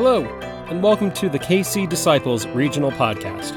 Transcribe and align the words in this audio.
Hello, 0.00 0.22
and 0.70 0.80
welcome 0.80 1.10
to 1.14 1.28
the 1.28 1.40
KC 1.40 1.88
Disciples 1.88 2.46
Regional 2.46 2.92
Podcast. 2.92 3.56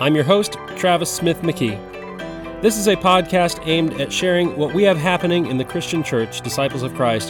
I'm 0.00 0.14
your 0.14 0.24
host, 0.24 0.54
Travis 0.74 1.12
Smith 1.12 1.42
McKee. 1.42 2.62
This 2.62 2.78
is 2.78 2.88
a 2.88 2.96
podcast 2.96 3.60
aimed 3.66 4.00
at 4.00 4.10
sharing 4.10 4.56
what 4.56 4.72
we 4.72 4.84
have 4.84 4.96
happening 4.96 5.48
in 5.48 5.58
the 5.58 5.66
Christian 5.66 6.02
Church, 6.02 6.40
Disciples 6.40 6.82
of 6.82 6.94
Christ, 6.94 7.28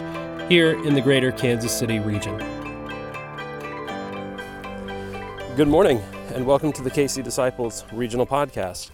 here 0.48 0.80
in 0.87 0.95
the 0.95 1.01
greater 1.01 1.32
Kansas 1.32 1.77
City 1.77 1.98
region. 1.98 2.39
Good 5.57 5.67
morning, 5.67 6.01
and 6.33 6.47
welcome 6.47 6.73
to 6.75 6.83
the 6.83 6.91
KC 6.93 7.25
Disciples 7.25 7.85
Regional 7.91 8.29
Podcast. 8.29 8.93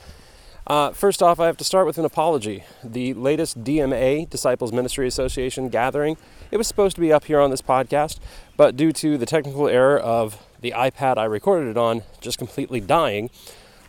Uh, 0.67 0.93
first 0.93 1.23
off, 1.23 1.41
I 1.41 1.47
have 1.47 1.57
to 1.57 1.65
start 1.65 1.87
with 1.87 1.99
an 1.99 2.05
apology. 2.05 2.63
The 2.85 3.15
latest 3.15 3.65
DMA, 3.65 4.31
Disciples 4.31 4.73
Ministry 4.73 5.09
Association 5.09 5.69
gathering, 5.69 6.17
it 6.53 6.57
was 6.57 6.69
supposed 6.69 6.95
to 6.95 7.01
be 7.01 7.13
up 7.13 7.25
here 7.25 7.41
on 7.41 7.51
this 7.51 7.61
podcast, 7.61 8.21
but 8.57 8.77
due 8.77 8.93
to 8.93 9.19
the 9.19 9.27
technical 9.27 9.67
error 9.67 9.99
of 9.99 10.41
the 10.61 10.71
iPad 10.71 11.19
I 11.19 11.25
recorded 11.25 11.69
it 11.71 11.77
on 11.77 12.03
just 12.21 12.39
completely 12.39 12.81
dying, 12.81 13.29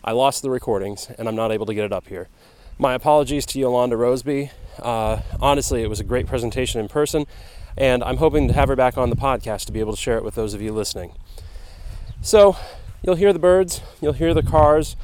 I 0.02 0.12
lost 0.12 0.42
the 0.42 0.50
recordings 0.50 1.08
and 1.16 1.28
I'm 1.28 1.36
not 1.36 1.52
able 1.52 1.66
to 1.66 1.74
get 1.74 1.84
it 1.84 1.92
up 1.92 2.08
here. 2.08 2.28
My 2.76 2.94
apologies 2.94 3.46
to 3.46 3.60
Yolanda 3.60 3.94
Roseby. 3.94 4.50
Uh, 4.80 5.20
honestly, 5.40 5.84
it 5.84 5.88
was 5.88 6.00
a 6.00 6.04
great 6.04 6.26
presentation 6.26 6.80
in 6.80 6.88
person, 6.88 7.24
and 7.76 8.02
I'm 8.02 8.16
hoping 8.16 8.48
to 8.48 8.54
have 8.54 8.68
her 8.68 8.74
back 8.74 8.98
on 8.98 9.10
the 9.10 9.16
podcast 9.16 9.66
to 9.66 9.72
be 9.72 9.78
able 9.78 9.92
to 9.92 10.00
share 10.00 10.16
it 10.16 10.24
with 10.24 10.34
those 10.34 10.54
of 10.54 10.60
you 10.60 10.72
listening. 10.72 11.12
So, 12.20 12.56
you'll 13.00 13.14
hear 13.14 13.32
the 13.32 13.38
birds, 13.38 13.80
you'll 14.00 14.14
hear 14.14 14.34
the 14.34 14.42
cars. 14.42 14.96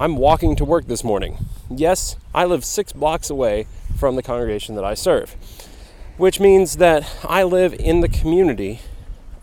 I'm 0.00 0.16
walking 0.16 0.56
to 0.56 0.64
work 0.64 0.86
this 0.86 1.04
morning. 1.04 1.36
Yes, 1.68 2.16
I 2.34 2.46
live 2.46 2.64
six 2.64 2.90
blocks 2.90 3.28
away 3.28 3.66
from 3.98 4.16
the 4.16 4.22
congregation 4.22 4.74
that 4.76 4.84
I 4.84 4.94
serve, 4.94 5.36
which 6.16 6.40
means 6.40 6.78
that 6.78 7.06
I 7.22 7.42
live 7.42 7.74
in 7.74 8.00
the 8.00 8.08
community 8.08 8.80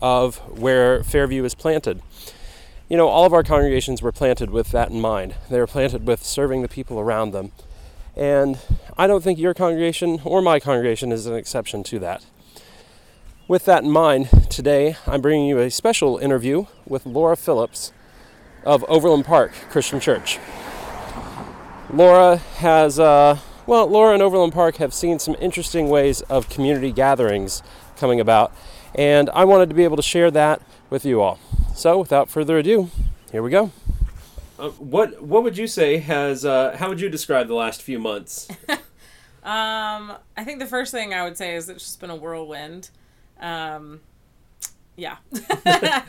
of 0.02 0.38
where 0.58 1.04
Fairview 1.04 1.44
is 1.44 1.54
planted. 1.54 2.02
You 2.88 2.96
know, 2.96 3.06
all 3.06 3.24
of 3.24 3.32
our 3.32 3.44
congregations 3.44 4.02
were 4.02 4.10
planted 4.10 4.50
with 4.50 4.72
that 4.72 4.90
in 4.90 5.00
mind. 5.00 5.36
They 5.48 5.60
were 5.60 5.68
planted 5.68 6.04
with 6.04 6.24
serving 6.24 6.62
the 6.62 6.68
people 6.68 6.98
around 6.98 7.30
them. 7.30 7.52
And 8.16 8.58
I 8.96 9.06
don't 9.06 9.22
think 9.22 9.38
your 9.38 9.54
congregation 9.54 10.20
or 10.24 10.42
my 10.42 10.58
congregation 10.58 11.12
is 11.12 11.26
an 11.26 11.36
exception 11.36 11.84
to 11.84 12.00
that. 12.00 12.26
With 13.46 13.64
that 13.66 13.84
in 13.84 13.92
mind, 13.92 14.50
today 14.50 14.96
I'm 15.06 15.20
bringing 15.20 15.46
you 15.46 15.60
a 15.60 15.70
special 15.70 16.18
interview 16.18 16.66
with 16.84 17.06
Laura 17.06 17.36
Phillips 17.36 17.92
of 18.64 18.84
Overland 18.88 19.24
Park 19.24 19.52
Christian 19.70 20.00
Church. 20.00 20.38
Laura 21.92 22.36
has, 22.36 22.98
uh, 22.98 23.38
well, 23.66 23.86
Laura 23.86 24.12
and 24.12 24.22
Overland 24.22 24.52
Park 24.52 24.76
have 24.76 24.92
seen 24.92 25.18
some 25.18 25.36
interesting 25.40 25.88
ways 25.88 26.20
of 26.22 26.48
community 26.48 26.92
gatherings 26.92 27.62
coming 27.96 28.20
about, 28.20 28.52
and 28.94 29.30
I 29.30 29.44
wanted 29.44 29.68
to 29.70 29.74
be 29.74 29.84
able 29.84 29.96
to 29.96 30.02
share 30.02 30.30
that 30.30 30.60
with 30.90 31.04
you 31.04 31.20
all. 31.20 31.38
So, 31.74 31.98
without 31.98 32.28
further 32.28 32.58
ado, 32.58 32.90
here 33.32 33.42
we 33.42 33.50
go. 33.50 33.70
Uh, 34.58 34.70
what 34.70 35.22
What 35.22 35.44
would 35.44 35.56
you 35.56 35.66
say 35.66 35.98
has? 35.98 36.44
Uh, 36.44 36.76
how 36.76 36.88
would 36.88 37.00
you 37.00 37.08
describe 37.08 37.46
the 37.46 37.54
last 37.54 37.80
few 37.80 37.98
months? 37.98 38.48
um, 38.68 40.12
I 40.36 40.44
think 40.44 40.58
the 40.58 40.66
first 40.66 40.92
thing 40.92 41.14
I 41.14 41.22
would 41.24 41.36
say 41.36 41.54
is 41.54 41.68
it's 41.68 41.84
just 41.84 42.00
been 42.00 42.10
a 42.10 42.16
whirlwind. 42.16 42.90
Um, 43.40 44.00
yeah. 44.96 45.16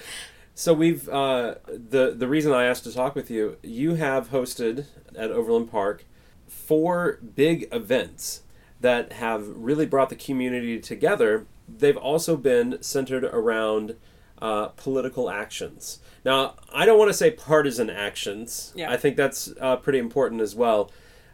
So 0.60 0.74
we've 0.74 1.08
uh, 1.08 1.56
the 1.68 2.14
the 2.14 2.28
reason 2.28 2.52
I 2.52 2.66
asked 2.66 2.84
to 2.84 2.92
talk 2.92 3.16
with 3.16 3.32
you, 3.32 3.56
you 3.64 3.96
have 3.96 4.30
hosted 4.30 4.88
at 5.16 5.32
Overland 5.32 5.72
Park 5.72 6.04
four 6.50 7.18
big 7.34 7.70
events 7.72 8.44
that 8.82 9.14
have 9.14 9.48
really 9.48 9.86
brought 9.86 10.10
the 10.10 10.18
community 10.18 10.78
together. 10.78 11.46
They've 11.66 11.96
also 11.96 12.36
been 12.36 12.84
centered 12.84 13.24
around 13.24 13.96
uh, 14.42 14.68
political 14.76 15.30
actions. 15.30 16.00
Now, 16.26 16.56
I 16.74 16.86
don't 16.86 17.00
want 17.00 17.08
to 17.10 17.18
say 17.18 17.32
partisan 17.32 17.90
actions. 17.90 18.74
Yeah. 18.76 18.92
I 18.92 18.98
think 18.98 19.16
that's 19.16 19.54
uh, 19.62 19.78
pretty 19.78 20.00
important 20.00 20.42
as 20.42 20.56
well. 20.56 20.92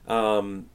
Um, 0.07 0.67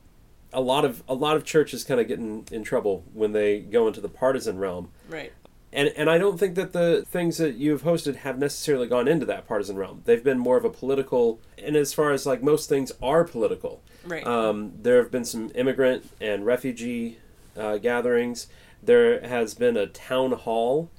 a 0.52 0.60
lot 0.60 0.84
of 0.84 1.04
a 1.08 1.14
lot 1.14 1.36
of 1.36 1.44
churches 1.44 1.84
kind 1.84 2.00
of 2.00 2.08
get 2.08 2.18
in, 2.18 2.44
in 2.50 2.64
trouble 2.64 3.04
when 3.12 3.30
they 3.30 3.60
go 3.60 3.86
into 3.86 4.00
the 4.00 4.08
partisan 4.08 4.58
realm 4.58 4.90
right. 5.08 5.32
And 5.72 5.88
and 5.96 6.10
I 6.10 6.18
don't 6.18 6.38
think 6.38 6.56
that 6.56 6.72
the 6.72 7.04
things 7.08 7.38
that 7.38 7.54
you've 7.54 7.82
hosted 7.82 8.16
have 8.16 8.38
necessarily 8.38 8.88
gone 8.88 9.06
into 9.06 9.26
that 9.26 9.46
partisan 9.46 9.76
realm. 9.76 10.02
They've 10.04 10.22
been 10.22 10.38
more 10.38 10.56
of 10.56 10.64
a 10.64 10.70
political, 10.70 11.40
and 11.58 11.76
as 11.76 11.92
far 11.92 12.10
as 12.12 12.26
like 12.26 12.42
most 12.42 12.68
things 12.68 12.92
are 13.02 13.24
political. 13.24 13.82
Right. 14.04 14.26
Um, 14.26 14.72
there 14.80 15.00
have 15.02 15.10
been 15.10 15.24
some 15.24 15.52
immigrant 15.54 16.10
and 16.20 16.44
refugee 16.44 17.18
uh, 17.56 17.78
gatherings. 17.78 18.48
There 18.82 19.20
has 19.20 19.54
been 19.54 19.76
a 19.76 19.86
town 19.86 20.32
hall, 20.32 20.90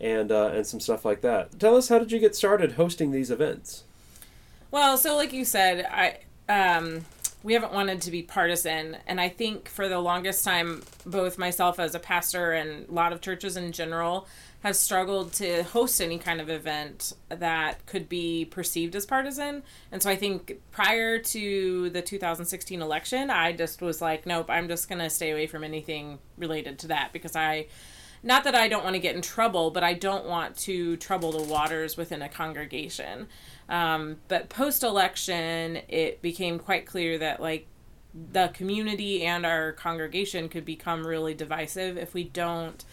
and 0.00 0.32
uh, 0.32 0.52
and 0.54 0.66
some 0.66 0.80
stuff 0.80 1.04
like 1.04 1.20
that. 1.20 1.58
Tell 1.58 1.76
us 1.76 1.88
how 1.88 1.98
did 1.98 2.10
you 2.10 2.18
get 2.18 2.34
started 2.34 2.72
hosting 2.72 3.10
these 3.10 3.30
events? 3.30 3.84
Well, 4.70 4.96
so 4.96 5.16
like 5.16 5.32
you 5.32 5.44
said, 5.44 5.86
I 5.90 6.20
um, 6.48 7.04
we 7.44 7.52
haven't 7.52 7.74
wanted 7.74 8.00
to 8.00 8.10
be 8.10 8.22
partisan, 8.22 8.96
and 9.06 9.20
I 9.20 9.28
think 9.28 9.68
for 9.68 9.86
the 9.86 10.00
longest 10.00 10.44
time, 10.44 10.82
both 11.04 11.36
myself 11.36 11.78
as 11.78 11.94
a 11.94 11.98
pastor 11.98 12.52
and 12.52 12.88
a 12.88 12.92
lot 12.92 13.12
of 13.12 13.20
churches 13.20 13.58
in 13.58 13.70
general 13.70 14.26
have 14.62 14.74
struggled 14.74 15.34
to 15.34 15.62
host 15.62 16.00
any 16.00 16.18
kind 16.18 16.40
of 16.40 16.48
event 16.48 17.12
that 17.28 17.84
could 17.84 18.08
be 18.08 18.46
perceived 18.46 18.96
as 18.96 19.04
partisan. 19.04 19.62
And 19.92 20.02
so 20.02 20.08
I 20.08 20.16
think 20.16 20.58
prior 20.72 21.18
to 21.18 21.90
the 21.90 22.00
2016 22.00 22.80
election, 22.80 23.28
I 23.28 23.52
just 23.52 23.82
was 23.82 24.00
like, 24.00 24.24
nope, 24.24 24.46
I'm 24.48 24.66
just 24.66 24.88
going 24.88 25.00
to 25.00 25.10
stay 25.10 25.30
away 25.30 25.46
from 25.46 25.64
anything 25.64 26.20
related 26.38 26.78
to 26.78 26.86
that 26.88 27.12
because 27.12 27.36
I 27.36 27.66
not 28.24 28.44
that 28.44 28.54
I 28.54 28.68
don't 28.68 28.82
want 28.82 28.94
to 28.94 29.00
get 29.00 29.14
in 29.14 29.22
trouble, 29.22 29.70
but 29.70 29.84
I 29.84 29.92
don't 29.92 30.24
want 30.24 30.56
to 30.58 30.96
trouble 30.96 31.32
the 31.32 31.42
waters 31.42 31.96
within 31.96 32.22
a 32.22 32.28
congregation. 32.28 33.28
Um, 33.68 34.16
but 34.28 34.48
post 34.48 34.82
election, 34.82 35.80
it 35.88 36.22
became 36.22 36.58
quite 36.58 36.86
clear 36.86 37.18
that 37.18 37.40
like 37.40 37.66
the 38.14 38.48
community 38.48 39.24
and 39.24 39.44
our 39.44 39.72
congregation 39.72 40.48
could 40.48 40.64
become 40.64 41.06
really 41.06 41.34
divisive 41.34 41.98
if 41.98 42.14
we 42.14 42.24
don't 42.24 42.84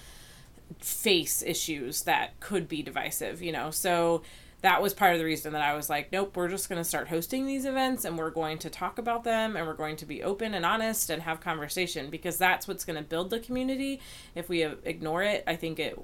face 0.79 1.41
issues 1.43 2.03
that 2.03 2.39
could 2.39 2.67
be 2.67 2.81
divisive, 2.81 3.41
you 3.41 3.51
know. 3.51 3.71
So 3.71 4.23
that 4.61 4.81
was 4.81 4.93
part 4.93 5.13
of 5.13 5.19
the 5.19 5.25
reason 5.25 5.53
that 5.53 5.61
I 5.61 5.75
was 5.75 5.89
like, 5.89 6.11
nope, 6.11 6.37
we're 6.37 6.47
just 6.47 6.69
going 6.69 6.79
to 6.79 6.87
start 6.87 7.07
hosting 7.07 7.47
these 7.47 7.65
events 7.65 8.05
and 8.05 8.17
we're 8.17 8.29
going 8.29 8.59
to 8.59 8.69
talk 8.69 8.99
about 8.99 9.23
them 9.23 9.55
and 9.55 9.65
we're 9.65 9.73
going 9.73 9.95
to 9.97 10.05
be 10.05 10.21
open 10.21 10.53
and 10.53 10.65
honest 10.65 11.09
and 11.09 11.23
have 11.23 11.41
conversation 11.41 12.09
because 12.11 12.37
that's 12.37 12.67
what's 12.67 12.85
going 12.85 12.97
to 12.97 13.03
build 13.03 13.31
the 13.31 13.39
community. 13.39 13.99
If 14.35 14.49
we 14.49 14.63
ignore 14.63 15.23
it, 15.23 15.43
I 15.47 15.55
think 15.55 15.79
it 15.79 15.99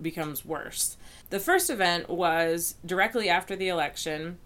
becomes 0.00 0.44
worse. 0.44 0.98
The 1.30 1.40
first 1.40 1.70
event 1.70 2.10
was 2.10 2.74
directly 2.84 3.30
after 3.30 3.56
the 3.56 3.68
election. 3.68 4.38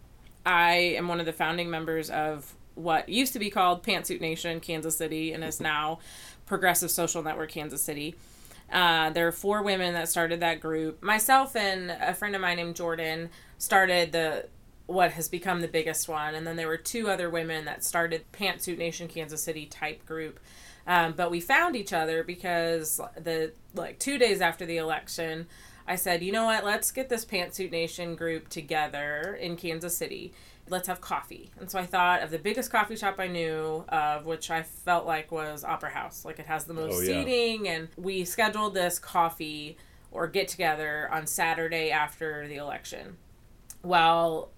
I 0.45 0.75
am 0.97 1.09
one 1.09 1.19
of 1.19 1.27
the 1.27 1.33
founding 1.33 1.69
members 1.69 2.09
of 2.09 2.55
what 2.77 3.09
used 3.09 3.33
to 3.33 3.39
be 3.41 3.51
called 3.51 3.83
Pantsuit 3.83 4.21
Nation 4.21 4.61
Kansas 4.61 4.97
City 4.97 5.33
and 5.33 5.43
is 5.43 5.61
now 5.61 5.99
Progressive 6.45 6.91
Social 6.91 7.23
Network 7.23 7.51
Kansas 7.51 7.83
City. 7.83 8.15
Uh, 8.71 9.11
there 9.11 9.27
are 9.27 9.33
four 9.33 9.63
women 9.63 9.95
that 9.95 10.09
started 10.09 10.41
that 10.41 10.61
group. 10.61 11.03
Myself 11.03 11.57
and 11.57 11.91
a 11.91 12.15
friend 12.15 12.35
of 12.35 12.41
mine 12.41 12.57
named 12.57 12.77
Jordan 12.77 13.31
started 13.59 14.13
the 14.13 14.47
what 14.87 15.13
has 15.13 15.29
become 15.29 15.61
the 15.63 15.69
biggest 15.69 16.09
one, 16.09 16.35
and 16.37 16.47
then 16.47 16.55
there 16.57 16.69
were 16.69 16.77
two 16.77 17.09
other 17.11 17.29
women 17.29 17.65
that 17.65 17.83
started 17.83 18.25
Pantsuit 18.33 18.79
Nation 18.79 19.09
Kansas 19.09 19.43
City 19.43 19.67
type 19.67 20.07
group. 20.07 20.39
Um, 20.87 21.15
but 21.17 21.31
we 21.33 21.41
found 21.41 21.75
each 21.75 21.93
other 21.93 22.23
because 22.23 23.01
the 23.21 23.53
like 23.75 23.99
two 23.99 24.17
days 24.19 24.41
after 24.41 24.65
the 24.65 24.77
election, 24.77 25.49
I 25.89 25.97
said, 25.97 26.23
you 26.23 26.31
know 26.31 26.45
what, 26.45 26.65
let's 26.65 26.93
get 26.93 27.09
this 27.09 27.25
Pantsuit 27.25 27.73
Nation 27.73 28.15
group 28.15 28.49
together 28.49 29.37
in 29.41 29.57
Kansas 29.57 29.97
City. 29.97 30.33
Let's 30.69 30.87
have 30.87 31.01
coffee. 31.01 31.51
And 31.61 31.69
so 31.71 31.79
I 31.81 31.87
thought 31.87 32.23
of 32.23 32.31
the 32.31 32.39
biggest 32.39 32.71
coffee 32.71 32.97
shop 32.97 33.17
I 33.19 33.27
knew 33.27 33.85
of, 33.89 34.25
which 34.27 34.51
I 34.53 34.63
felt 34.63 35.07
like 35.07 35.33
was 35.33 35.65
Opera 35.65 35.91
House. 35.91 36.25
Like 36.25 36.39
it 36.39 36.47
has 36.47 36.65
the 36.65 36.75
most 36.75 36.95
Oh, 36.95 37.01
yeah. 37.01 37.25
seating, 37.25 37.69
and 37.69 37.89
we 37.97 38.25
scheduled 38.25 38.75
this 38.75 38.99
coffee 39.01 39.77
or 40.13 40.29
get 40.29 40.47
together 40.47 41.09
on 41.13 41.27
Saturday 41.27 41.91
after 41.91 42.47
the 42.47 42.57
election. 42.57 43.17
Well, 43.87 44.51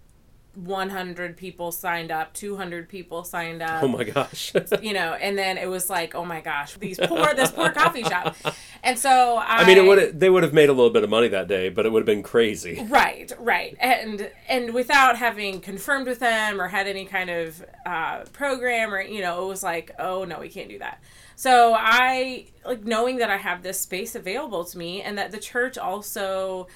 100 0.65 1.37
people 1.37 1.71
signed 1.71 2.11
up, 2.11 2.35
200 2.35 2.89
people 2.89 3.23
signed 3.23 3.63
up 3.63 3.83
Oh 3.83 3.89
my 3.89 4.05
gosh! 4.05 4.53
you 4.83 4.93
know, 4.93 5.15
and 5.15 5.39
then 5.39 5.57
it 5.57 5.69
was 5.69 5.89
like, 5.89 6.15
oh 6.15 6.25
my 6.25 6.41
gosh, 6.41 6.75
these 6.77 6.99
poor 6.99 7.33
this 7.35 7.51
poor 7.51 7.71
coffee 7.71 8.03
shop, 8.03 8.37
and 8.83 8.99
so 8.99 9.37
I, 9.37 9.59
I 9.59 9.67
mean, 9.67 9.79
it 9.79 9.87
would 9.87 10.19
they 10.19 10.31
would 10.31 10.43
have 10.43 10.53
made 10.53 10.69
a 10.69 10.73
little 10.73 10.91
bit 10.91 11.05
of 11.05 11.11
money 11.11 11.29
that 11.29 11.47
day, 11.47 11.69
but 11.69 11.87
it 11.87 11.93
would 11.93 12.01
have 12.01 12.07
been 12.07 12.23
crazy. 12.23 12.85
right, 12.89 13.31
right, 13.39 13.77
and 13.79 14.31
and 14.49 14.75
without 14.75 15.17
having 15.17 15.61
confirmed 15.61 16.09
with 16.09 16.19
them 16.19 16.61
or 16.61 16.69
had 16.69 16.87
any 16.87 17.05
kind 17.05 17.31
of 17.31 17.65
uh, 17.87 18.25
program 18.33 18.93
or 18.93 19.01
you 19.01 19.21
know, 19.21 19.45
it 19.45 19.49
was 19.49 19.63
like, 19.63 19.93
oh 19.99 20.25
no, 20.25 20.41
we 20.41 20.49
can't 20.49 20.69
do 20.69 20.79
that. 20.79 21.01
So 21.37 21.77
I 21.79 22.47
like 22.65 22.85
knowing 22.85 23.19
that 23.19 23.31
I 23.31 23.37
have 23.37 23.63
this 23.63 23.81
space 23.81 24.17
available 24.17 24.65
to 24.65 24.77
me, 24.77 25.03
and 25.03 25.17
that 25.19 25.31
the 25.31 25.39
church 25.39 25.79
also 25.79 26.67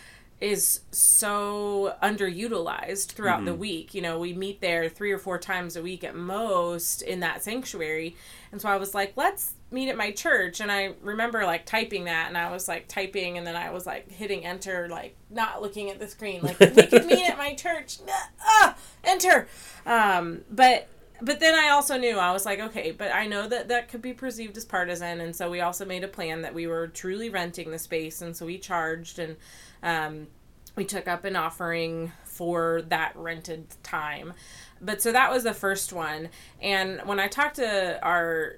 is 0.43 0.81
so 0.91 1.95
underutilized 2.03 3.13
throughout 3.13 3.37
mm-hmm. 3.37 3.47
the 3.47 3.55
week. 3.55 3.95
You 3.95 4.03
know, 4.03 4.19
we 4.19 4.33
meet 4.33 4.61
there 4.61 4.89
three 4.89 5.13
or 5.13 5.19
four 5.19 5.39
times 5.39 5.77
a 5.77 5.83
week 5.83 6.03
at 6.03 6.17
most 6.17 7.01
in 7.01 7.21
that 7.21 7.45
sanctuary. 7.45 8.17
And 8.51 8.61
so 8.61 8.69
I 8.69 8.77
was 8.77 8.93
like, 8.93 9.13
let's 9.15 9.55
meet 9.71 9.89
at 9.89 9.97
my 9.97 10.11
church. 10.11 10.61
And 10.61 10.71
I 10.71 10.95
remember 11.01 11.45
like 11.45 11.65
typing 11.65 12.07
that 12.07 12.27
and 12.27 12.37
I 12.37 12.51
was 12.51 12.67
like 12.67 12.89
typing 12.89 13.39
and 13.39 13.47
then 13.47 13.55
I 13.55 13.71
was 13.71 13.87
like 13.87 14.11
hitting 14.11 14.45
enter, 14.45 14.89
like 14.89 15.17
not 15.31 15.63
looking 15.63 15.91
at 15.91 16.01
the 16.01 16.09
screen, 16.09 16.43
like 16.43 16.59
we 16.59 16.87
could 16.87 17.07
meet 17.07 17.29
at 17.29 17.39
my 17.39 17.55
church. 17.55 17.99
Ah, 18.45 18.77
enter. 19.05 19.47
Um, 19.87 20.41
but 20.51 20.89
but 21.23 21.41
then 21.41 21.55
I 21.55 21.69
also 21.69 21.97
knew 21.97 22.19
I 22.19 22.33
was 22.33 22.45
like, 22.45 22.59
okay, 22.59 22.91
but 22.91 23.15
I 23.15 23.27
know 23.27 23.47
that 23.49 23.69
that 23.69 23.89
could 23.89 24.03
be 24.03 24.13
perceived 24.13 24.57
as 24.57 24.65
partisan, 24.65 25.21
and 25.21 25.35
so 25.35 25.51
we 25.51 25.61
also 25.61 25.85
made 25.85 26.05
a 26.05 26.09
plan 26.09 26.43
that 26.43 26.55
we 26.55 26.67
were 26.67 26.89
truly 26.89 27.31
renting 27.31 27.71
the 27.71 27.79
space, 27.79 28.21
and 28.21 28.37
so 28.37 28.45
we 28.47 28.59
charged 28.59 29.19
and 29.19 29.37
um, 29.83 30.27
we 30.75 30.85
took 30.85 31.07
up 31.07 31.25
an 31.25 31.37
offering 31.37 32.13
for 32.25 32.83
that 32.89 33.13
rented 33.15 33.67
time. 33.83 34.33
But 34.81 35.01
so 35.01 35.13
that 35.13 35.31
was 35.31 35.45
the 35.45 35.55
first 35.55 35.93
one, 35.93 36.29
and 36.61 37.01
when 37.05 37.21
I 37.21 37.29
talked 37.29 37.57
to 37.57 38.03
our 38.03 38.57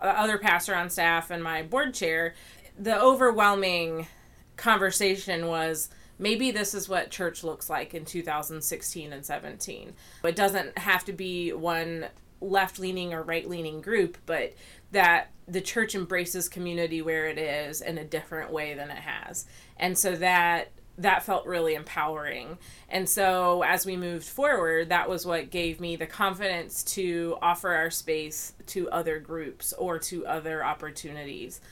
uh, 0.00 0.06
other 0.06 0.38
pastor 0.38 0.74
on 0.74 0.90
staff 0.90 1.30
and 1.30 1.42
my 1.42 1.62
board 1.62 1.94
chair, 1.94 2.34
the 2.78 3.00
overwhelming 3.00 4.08
conversation 4.56 5.46
was 5.46 5.88
maybe 6.22 6.52
this 6.52 6.72
is 6.72 6.88
what 6.88 7.10
church 7.10 7.42
looks 7.42 7.68
like 7.68 7.92
in 7.92 8.04
2016 8.04 9.12
and 9.12 9.26
17. 9.26 9.92
It 10.24 10.36
doesn't 10.36 10.78
have 10.78 11.04
to 11.06 11.12
be 11.12 11.52
one 11.52 12.06
left 12.40 12.78
leaning 12.78 13.12
or 13.12 13.22
right 13.22 13.48
leaning 13.48 13.80
group, 13.80 14.16
but 14.24 14.54
that 14.92 15.30
the 15.48 15.60
church 15.60 15.94
embraces 15.94 16.48
community 16.48 17.02
where 17.02 17.26
it 17.26 17.38
is 17.38 17.80
in 17.80 17.98
a 17.98 18.04
different 18.04 18.52
way 18.52 18.72
than 18.74 18.90
it 18.90 18.98
has. 18.98 19.46
And 19.76 19.98
so 19.98 20.14
that 20.16 20.70
that 20.98 21.22
felt 21.22 21.46
really 21.46 21.74
empowering. 21.74 22.58
And 22.88 23.08
so 23.08 23.62
as 23.62 23.86
we 23.86 23.96
moved 23.96 24.26
forward, 24.26 24.90
that 24.90 25.08
was 25.08 25.24
what 25.24 25.50
gave 25.50 25.80
me 25.80 25.96
the 25.96 26.06
confidence 26.06 26.82
to 26.84 27.38
offer 27.40 27.72
our 27.72 27.90
space 27.90 28.52
to 28.66 28.90
other 28.90 29.18
groups 29.18 29.72
or 29.72 29.98
to 30.00 30.26
other 30.26 30.62
opportunities 30.62 31.62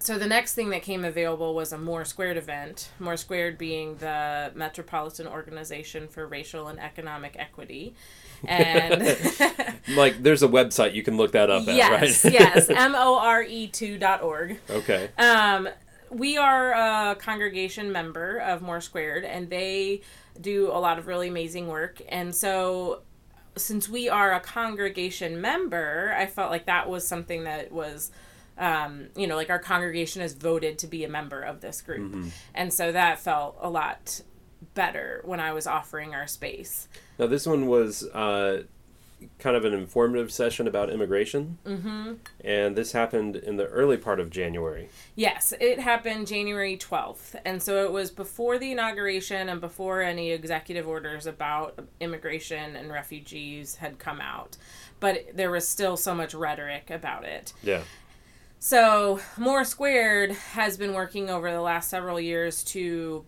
so 0.00 0.16
the 0.16 0.26
next 0.26 0.54
thing 0.54 0.70
that 0.70 0.82
came 0.82 1.04
available 1.04 1.54
was 1.54 1.72
a 1.72 1.78
More 1.78 2.04
Squared 2.04 2.36
event. 2.36 2.90
More 2.98 3.16
Squared 3.16 3.58
being 3.58 3.96
the 3.96 4.52
Metropolitan 4.54 5.26
Organization 5.26 6.08
for 6.08 6.26
Racial 6.26 6.68
and 6.68 6.78
Economic 6.78 7.34
Equity. 7.38 7.94
And 8.44 9.02
like 9.96 10.22
there's 10.22 10.42
a 10.42 10.48
website 10.48 10.94
you 10.94 11.02
can 11.02 11.16
look 11.16 11.32
that 11.32 11.50
up 11.50 11.66
yes, 11.66 12.24
at, 12.24 12.32
right? 12.32 12.40
yes, 12.40 12.70
M 12.74 12.94
O 12.94 13.18
R 13.18 13.42
E 13.42 13.68
2.org. 13.68 14.60
Okay. 14.70 15.10
Um 15.18 15.68
we 16.10 16.38
are 16.38 16.72
a 16.72 17.16
congregation 17.16 17.92
member 17.92 18.38
of 18.38 18.62
More 18.62 18.80
Squared 18.80 19.24
and 19.24 19.50
they 19.50 20.02
do 20.40 20.68
a 20.68 20.78
lot 20.78 20.98
of 20.98 21.06
really 21.06 21.28
amazing 21.28 21.66
work. 21.66 22.00
And 22.08 22.34
so 22.34 23.02
since 23.56 23.88
we 23.88 24.08
are 24.08 24.32
a 24.32 24.40
congregation 24.40 25.40
member, 25.40 26.14
I 26.16 26.26
felt 26.26 26.50
like 26.50 26.66
that 26.66 26.88
was 26.88 27.06
something 27.06 27.44
that 27.44 27.72
was 27.72 28.12
um, 28.58 29.06
you 29.16 29.26
know, 29.26 29.36
like 29.36 29.50
our 29.50 29.58
congregation 29.58 30.22
has 30.22 30.34
voted 30.34 30.78
to 30.80 30.86
be 30.86 31.04
a 31.04 31.08
member 31.08 31.40
of 31.40 31.60
this 31.60 31.80
group. 31.80 32.12
Mm-hmm. 32.12 32.28
And 32.54 32.72
so 32.72 32.92
that 32.92 33.20
felt 33.20 33.56
a 33.60 33.70
lot 33.70 34.22
better 34.74 35.22
when 35.24 35.40
I 35.40 35.52
was 35.52 35.66
offering 35.66 36.14
our 36.14 36.26
space. 36.26 36.88
Now, 37.18 37.26
this 37.26 37.46
one 37.46 37.66
was 37.66 38.04
uh, 38.08 38.64
kind 39.38 39.56
of 39.56 39.64
an 39.64 39.74
informative 39.74 40.32
session 40.32 40.66
about 40.66 40.90
immigration. 40.90 41.58
Mm-hmm. 41.64 42.14
And 42.44 42.76
this 42.76 42.92
happened 42.92 43.36
in 43.36 43.56
the 43.56 43.66
early 43.66 43.96
part 43.96 44.20
of 44.20 44.30
January. 44.30 44.88
Yes, 45.14 45.54
it 45.60 45.78
happened 45.80 46.26
January 46.26 46.76
12th. 46.76 47.40
And 47.44 47.62
so 47.62 47.84
it 47.84 47.92
was 47.92 48.10
before 48.10 48.58
the 48.58 48.72
inauguration 48.72 49.48
and 49.48 49.60
before 49.60 50.02
any 50.02 50.32
executive 50.32 50.88
orders 50.88 51.26
about 51.26 51.78
immigration 52.00 52.76
and 52.76 52.90
refugees 52.90 53.76
had 53.76 53.98
come 53.98 54.20
out. 54.20 54.56
But 55.00 55.36
there 55.36 55.50
was 55.50 55.68
still 55.68 55.96
so 55.96 56.14
much 56.14 56.34
rhetoric 56.34 56.90
about 56.90 57.24
it. 57.24 57.52
Yeah. 57.62 57.82
So, 58.60 59.20
More 59.36 59.64
Squared 59.64 60.32
has 60.32 60.76
been 60.76 60.92
working 60.92 61.30
over 61.30 61.50
the 61.50 61.60
last 61.60 61.88
several 61.88 62.18
years 62.18 62.64
to 62.64 63.24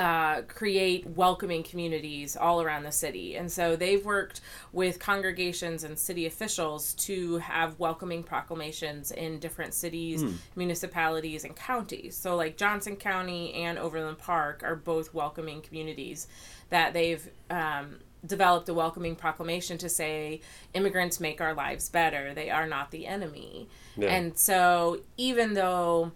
uh, 0.00 0.40
create 0.42 1.06
welcoming 1.08 1.62
communities 1.62 2.34
all 2.34 2.62
around 2.62 2.84
the 2.84 2.92
city. 2.92 3.36
And 3.36 3.52
so 3.52 3.76
they've 3.76 4.02
worked 4.02 4.40
with 4.72 4.98
congregations 4.98 5.84
and 5.84 5.98
city 5.98 6.24
officials 6.24 6.94
to 6.94 7.36
have 7.36 7.78
welcoming 7.78 8.22
proclamations 8.22 9.10
in 9.10 9.40
different 9.40 9.74
cities, 9.74 10.22
mm. 10.22 10.36
municipalities, 10.56 11.44
and 11.44 11.54
counties. 11.54 12.16
So, 12.16 12.34
like 12.34 12.56
Johnson 12.56 12.96
County 12.96 13.52
and 13.52 13.78
Overland 13.78 14.16
Park 14.16 14.62
are 14.64 14.76
both 14.76 15.12
welcoming 15.12 15.60
communities 15.60 16.28
that 16.70 16.94
they've 16.94 17.28
um, 17.50 17.98
developed 18.26 18.68
a 18.68 18.74
welcoming 18.74 19.16
proclamation 19.16 19.78
to 19.78 19.88
say 19.88 20.40
immigrants 20.74 21.20
make 21.20 21.40
our 21.40 21.54
lives 21.54 21.88
better. 21.88 22.34
They 22.34 22.50
are 22.50 22.66
not 22.66 22.90
the 22.90 23.06
enemy. 23.06 23.68
Yeah. 23.96 24.08
and 24.08 24.36
so 24.38 25.00
even 25.16 25.54
though 25.54 26.12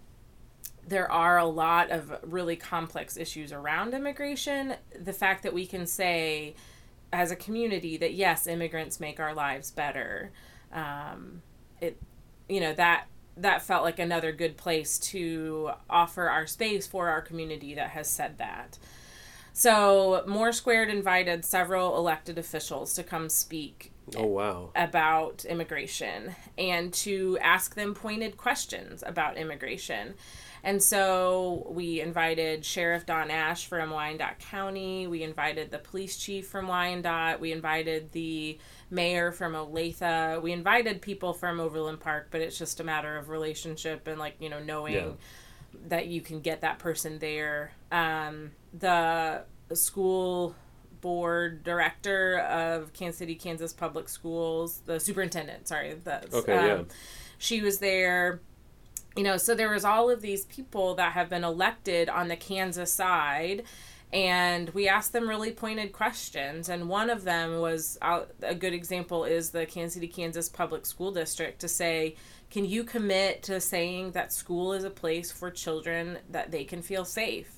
there 0.87 1.11
are 1.11 1.37
a 1.37 1.45
lot 1.45 1.89
of 1.89 2.15
really 2.23 2.55
complex 2.55 3.17
issues 3.17 3.51
around 3.51 3.93
immigration 3.93 4.75
the 4.99 5.13
fact 5.13 5.43
that 5.43 5.53
we 5.53 5.65
can 5.65 5.87
say 5.87 6.55
as 7.11 7.31
a 7.31 7.35
community 7.35 7.97
that 7.97 8.13
yes 8.13 8.47
immigrants 8.47 8.99
make 8.99 9.19
our 9.19 9.33
lives 9.33 9.71
better 9.71 10.31
um, 10.71 11.41
it 11.81 11.97
you 12.47 12.59
know 12.59 12.73
that 12.73 13.05
that 13.37 13.61
felt 13.61 13.83
like 13.83 13.99
another 13.99 14.31
good 14.31 14.55
place 14.55 14.97
to 14.97 15.71
offer 15.89 16.29
our 16.29 16.47
space 16.47 16.87
for 16.87 17.09
our 17.09 17.21
community 17.21 17.75
that 17.75 17.89
has 17.89 18.07
said 18.07 18.37
that 18.37 18.77
so 19.57 20.21
More 20.27 20.51
Squared 20.51 20.89
invited 20.89 21.45
several 21.45 21.95
elected 21.95 22.37
officials 22.37 22.93
to 22.95 23.03
come 23.03 23.29
speak. 23.29 23.93
Oh 24.13 24.25
wow! 24.25 24.71
About 24.75 25.45
immigration 25.45 26.35
and 26.57 26.93
to 26.95 27.37
ask 27.41 27.73
them 27.73 27.95
pointed 27.95 28.35
questions 28.35 29.01
about 29.07 29.37
immigration. 29.37 30.15
And 30.61 30.83
so 30.83 31.67
we 31.69 32.01
invited 32.01 32.65
Sheriff 32.65 33.05
Don 33.05 33.31
Ash 33.31 33.65
from 33.65 33.91
Wyandotte 33.91 34.39
County. 34.39 35.07
We 35.07 35.23
invited 35.23 35.71
the 35.71 35.77
police 35.77 36.17
chief 36.17 36.47
from 36.47 36.67
Wyandotte. 36.67 37.39
We 37.39 37.53
invited 37.53 38.11
the 38.11 38.57
mayor 38.91 39.31
from 39.31 39.53
Olathe. 39.53 40.41
We 40.41 40.51
invited 40.51 41.01
people 41.01 41.31
from 41.31 41.61
Overland 41.61 42.01
Park, 42.01 42.27
but 42.29 42.41
it's 42.41 42.57
just 42.57 42.81
a 42.81 42.83
matter 42.83 43.15
of 43.15 43.29
relationship 43.29 44.05
and 44.05 44.19
like 44.19 44.35
you 44.41 44.49
know 44.49 44.59
knowing 44.59 44.93
yeah. 44.95 45.07
that 45.87 46.07
you 46.07 46.19
can 46.19 46.41
get 46.41 46.59
that 46.59 46.77
person 46.77 47.19
there. 47.19 47.71
Um, 47.89 48.51
the 48.79 49.43
school 49.73 50.55
board 51.01 51.63
director 51.63 52.39
of 52.39 52.91
Kansas 52.93 53.19
City, 53.19 53.35
Kansas 53.35 53.73
Public 53.73 54.09
Schools, 54.09 54.81
the 54.85 54.99
superintendent, 54.99 55.67
sorry, 55.67 55.95
that's, 56.03 56.33
okay, 56.33 56.57
um, 56.57 56.79
yeah. 56.79 56.83
she 57.37 57.61
was 57.61 57.79
there. 57.79 58.41
You 59.15 59.23
know, 59.23 59.37
so 59.37 59.55
there 59.55 59.69
was 59.69 59.85
all 59.85 60.09
of 60.09 60.21
these 60.21 60.45
people 60.45 60.95
that 60.95 61.13
have 61.13 61.29
been 61.29 61.43
elected 61.43 62.09
on 62.09 62.27
the 62.27 62.35
Kansas 62.35 62.91
side, 62.91 63.63
and 64.11 64.69
we 64.71 64.89
asked 64.89 65.13
them 65.13 65.29
really 65.29 65.51
pointed 65.51 65.93
questions. 65.93 66.69
And 66.69 66.89
one 66.89 67.09
of 67.09 67.23
them 67.23 67.59
was 67.59 67.97
uh, 68.01 68.23
a 68.41 68.55
good 68.55 68.73
example 68.73 69.23
is 69.23 69.51
the 69.51 69.65
Kansas 69.65 69.93
City, 69.93 70.07
Kansas 70.07 70.49
Public 70.49 70.85
School 70.85 71.11
District 71.11 71.59
to 71.61 71.67
say, 71.67 72.15
can 72.49 72.65
you 72.65 72.83
commit 72.83 73.43
to 73.43 73.61
saying 73.61 74.11
that 74.11 74.33
school 74.33 74.73
is 74.73 74.83
a 74.83 74.89
place 74.89 75.31
for 75.31 75.49
children 75.49 76.17
that 76.29 76.51
they 76.51 76.63
can 76.63 76.81
feel 76.81 77.05
safe? 77.05 77.54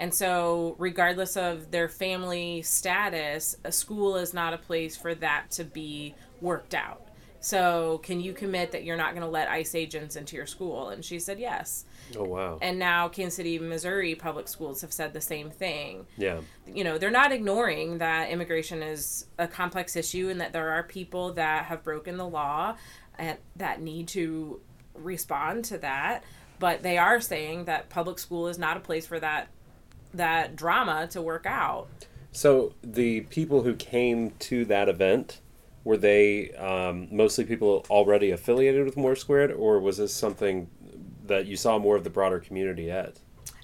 And 0.00 0.14
so, 0.14 0.76
regardless 0.78 1.36
of 1.36 1.70
their 1.70 1.86
family 1.86 2.62
status, 2.62 3.54
a 3.64 3.70
school 3.70 4.16
is 4.16 4.32
not 4.32 4.54
a 4.54 4.58
place 4.58 4.96
for 4.96 5.14
that 5.16 5.50
to 5.50 5.64
be 5.64 6.14
worked 6.40 6.74
out. 6.74 7.06
So, 7.40 7.98
can 8.02 8.18
you 8.18 8.32
commit 8.32 8.72
that 8.72 8.82
you're 8.82 8.96
not 8.96 9.10
going 9.10 9.26
to 9.26 9.28
let 9.28 9.48
ICE 9.48 9.74
agents 9.74 10.16
into 10.16 10.36
your 10.36 10.46
school? 10.46 10.88
And 10.88 11.04
she 11.04 11.18
said 11.18 11.38
yes. 11.38 11.84
Oh, 12.16 12.24
wow. 12.24 12.58
And 12.62 12.78
now, 12.78 13.08
Kansas 13.08 13.36
City, 13.36 13.58
Missouri 13.58 14.14
public 14.14 14.48
schools 14.48 14.80
have 14.80 14.92
said 14.92 15.12
the 15.12 15.20
same 15.20 15.50
thing. 15.50 16.06
Yeah. 16.16 16.40
You 16.66 16.82
know, 16.82 16.96
they're 16.96 17.10
not 17.10 17.30
ignoring 17.30 17.98
that 17.98 18.30
immigration 18.30 18.82
is 18.82 19.26
a 19.38 19.46
complex 19.46 19.96
issue 19.96 20.30
and 20.30 20.40
that 20.40 20.54
there 20.54 20.70
are 20.70 20.82
people 20.82 21.34
that 21.34 21.66
have 21.66 21.84
broken 21.84 22.16
the 22.16 22.26
law 22.26 22.74
and 23.18 23.36
that 23.56 23.82
need 23.82 24.08
to 24.08 24.62
respond 24.94 25.66
to 25.66 25.76
that. 25.76 26.24
But 26.58 26.82
they 26.82 26.96
are 26.96 27.20
saying 27.20 27.66
that 27.66 27.90
public 27.90 28.18
school 28.18 28.48
is 28.48 28.58
not 28.58 28.78
a 28.78 28.80
place 28.80 29.06
for 29.06 29.20
that 29.20 29.48
that 30.14 30.56
drama 30.56 31.06
to 31.08 31.22
work 31.22 31.46
out. 31.46 31.88
So 32.32 32.74
the 32.82 33.22
people 33.22 33.62
who 33.62 33.74
came 33.74 34.30
to 34.40 34.64
that 34.66 34.88
event 34.88 35.40
were 35.84 35.96
they 35.96 36.52
um, 36.52 37.08
mostly 37.10 37.44
people 37.44 37.84
already 37.90 38.30
affiliated 38.30 38.84
with 38.84 38.96
More 38.96 39.16
Squared, 39.16 39.50
or 39.50 39.80
was 39.80 39.96
this 39.96 40.12
something 40.12 40.68
that 41.26 41.46
you 41.46 41.56
saw 41.56 41.78
more 41.78 41.96
of 41.96 42.04
the 42.04 42.10
broader 42.10 42.38
community 42.38 42.90
at? 42.90 43.18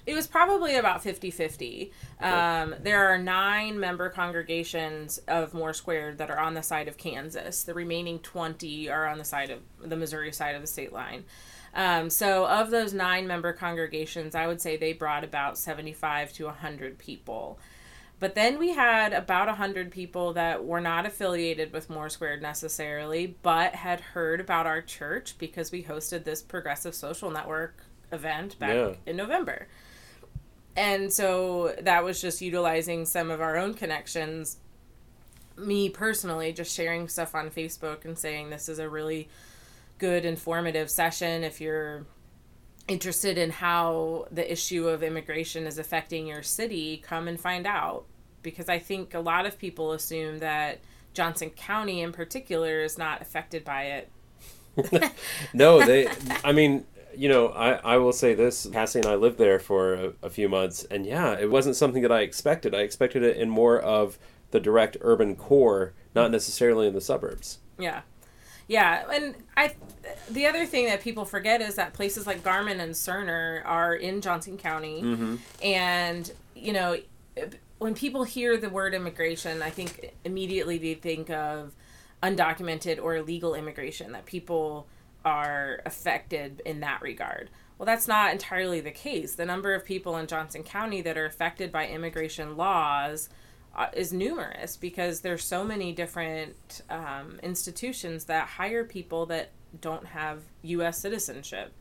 It 0.05 0.15
was 0.15 0.25
probably 0.25 0.77
about 0.77 1.03
50 1.03 1.31
50. 1.31 1.91
Um, 2.21 2.75
there 2.81 3.07
are 3.07 3.17
nine 3.17 3.77
member 3.77 4.09
congregations 4.09 5.17
of 5.27 5.53
More 5.53 5.73
Squared 5.73 6.17
that 6.19 6.31
are 6.31 6.39
on 6.39 6.53
the 6.53 6.63
side 6.63 6.87
of 6.87 6.97
Kansas. 6.97 7.63
The 7.63 7.73
remaining 7.73 8.19
20 8.19 8.89
are 8.89 9.05
on 9.05 9.17
the 9.17 9.25
side 9.25 9.49
of 9.49 9.59
the 9.83 9.97
Missouri 9.97 10.31
side 10.31 10.55
of 10.55 10.61
the 10.61 10.67
state 10.67 10.93
line. 10.93 11.25
Um, 11.73 12.09
so, 12.09 12.45
of 12.47 12.71
those 12.71 12.93
nine 12.93 13.27
member 13.27 13.53
congregations, 13.53 14.33
I 14.35 14.47
would 14.47 14.61
say 14.61 14.77
they 14.77 14.93
brought 14.93 15.23
about 15.23 15.57
75 15.57 16.33
to 16.33 16.45
100 16.45 16.97
people. 16.97 17.59
But 18.19 18.33
then 18.33 18.57
we 18.57 18.69
had 18.73 19.13
about 19.13 19.47
100 19.47 19.91
people 19.91 20.33
that 20.33 20.65
were 20.65 20.81
not 20.81 21.05
affiliated 21.05 21.71
with 21.71 21.87
More 21.89 22.09
Squared 22.09 22.41
necessarily, 22.41 23.37
but 23.43 23.75
had 23.75 23.99
heard 24.01 24.41
about 24.41 24.65
our 24.65 24.81
church 24.81 25.35
because 25.37 25.71
we 25.71 25.83
hosted 25.83 26.23
this 26.23 26.41
progressive 26.41 26.95
social 26.95 27.29
network 27.29 27.83
event 28.11 28.57
back 28.57 28.73
Yeah. 28.73 28.93
in 29.05 29.17
November. 29.17 29.67
And 30.75 31.13
so 31.13 31.75
that 31.81 32.03
was 32.03 32.19
just 32.19 32.41
utilizing 32.41 33.05
some 33.05 33.29
of 33.29 33.39
our 33.39 33.55
own 33.57 33.75
connections. 33.75 34.57
Me 35.55 35.89
personally, 35.89 36.53
just 36.53 36.75
sharing 36.75 37.07
stuff 37.07 37.35
on 37.35 37.49
Facebook 37.51 38.03
and 38.05 38.17
saying 38.17 38.49
this 38.49 38.67
is 38.69 38.79
a 38.79 38.89
really 38.89 39.27
good, 39.97 40.25
informative 40.25 40.89
session 40.89 41.43
if 41.43 41.59
you're 41.61 42.05
interested 42.87 43.37
in 43.37 43.49
how 43.49 44.27
the 44.31 44.49
issue 44.49 44.87
of 44.87 45.03
immigration 45.03 45.67
is 45.67 45.77
affecting 45.77 46.27
your 46.27 46.43
city, 46.43 46.97
come 46.97 47.27
and 47.27 47.39
find 47.39 47.67
out. 47.67 48.05
Because 48.41 48.69
I 48.69 48.79
think 48.79 49.13
a 49.13 49.19
lot 49.19 49.45
of 49.45 49.57
people 49.57 49.91
assume 49.91 50.39
that 50.39 50.79
Johnson 51.13 51.49
County 51.49 52.01
in 52.01 52.11
particular 52.11 52.81
is 52.81 52.97
not 52.97 53.21
affected 53.21 53.65
by 53.65 53.83
it. 53.83 54.11
no, 55.53 55.83
they. 55.83 56.07
I 56.43 56.51
mean, 56.51 56.85
you 57.15 57.27
know, 57.27 57.47
I, 57.47 57.73
I 57.73 57.97
will 57.97 58.13
say 58.13 58.35
this. 58.35 58.67
Cassie 58.71 58.99
and 58.99 59.07
I 59.07 59.15
lived 59.15 59.39
there 59.39 59.59
for 59.59 59.93
a, 59.93 60.13
a 60.23 60.29
few 60.29 60.47
months, 60.47 60.83
and 60.85 61.05
yeah, 61.05 61.33
it 61.33 61.49
wasn't 61.49 61.75
something 61.75 62.03
that 62.03 62.11
I 62.11 62.21
expected. 62.21 62.75
I 62.75 62.81
expected 62.81 63.23
it 63.23 63.37
in 63.37 63.49
more 63.49 63.79
of 63.79 64.19
the 64.51 64.59
direct 64.59 64.97
urban 65.01 65.35
core, 65.35 65.93
not 66.15 66.25
mm-hmm. 66.25 66.33
necessarily 66.33 66.87
in 66.87 66.93
the 66.93 67.01
suburbs. 67.01 67.59
Yeah. 67.79 68.01
Yeah, 68.67 69.03
and 69.11 69.35
I 69.55 69.73
the 70.29 70.45
other 70.45 70.65
thing 70.65 70.87
that 70.87 71.01
people 71.01 71.25
forget 71.25 71.61
is 71.61 71.75
that 71.75 71.93
places 71.93 72.27
like 72.27 72.43
Garmin 72.43 72.79
and 72.79 72.93
Cerner 72.93 73.61
are 73.65 73.95
in 73.95 74.21
Johnson 74.21 74.57
County. 74.57 75.01
Mm-hmm. 75.01 75.35
And, 75.63 76.31
you 76.55 76.73
know, 76.73 76.97
when 77.79 77.93
people 77.93 78.23
hear 78.23 78.57
the 78.57 78.69
word 78.69 78.93
immigration, 78.93 79.61
I 79.61 79.69
think 79.69 80.13
immediately 80.23 80.77
they 80.77 80.95
think 80.95 81.29
of 81.29 81.75
undocumented 82.21 83.01
or 83.01 83.15
illegal 83.15 83.55
immigration 83.55 84.11
that 84.13 84.25
people 84.25 84.87
are 85.23 85.81
affected 85.85 86.61
in 86.65 86.79
that 86.81 87.01
regard. 87.01 87.49
Well, 87.77 87.85
that's 87.85 88.07
not 88.07 88.31
entirely 88.31 88.79
the 88.79 88.91
case. 88.91 89.35
The 89.35 89.45
number 89.45 89.73
of 89.73 89.85
people 89.85 90.17
in 90.17 90.25
Johnson 90.27 90.63
County 90.63 91.01
that 91.01 91.17
are 91.17 91.25
affected 91.25 91.71
by 91.71 91.87
immigration 91.87 92.57
laws 92.57 93.29
is 93.93 94.11
numerous 94.13 94.77
because 94.77 95.21
there's 95.21 95.43
so 95.43 95.63
many 95.63 95.91
different 95.91 96.81
um, 96.89 97.39
institutions 97.43 98.25
that 98.25 98.47
hire 98.47 98.83
people 98.83 99.25
that 99.27 99.51
don't 99.81 100.05
have 100.05 100.41
U.S. 100.63 100.99
citizenship, 100.99 101.71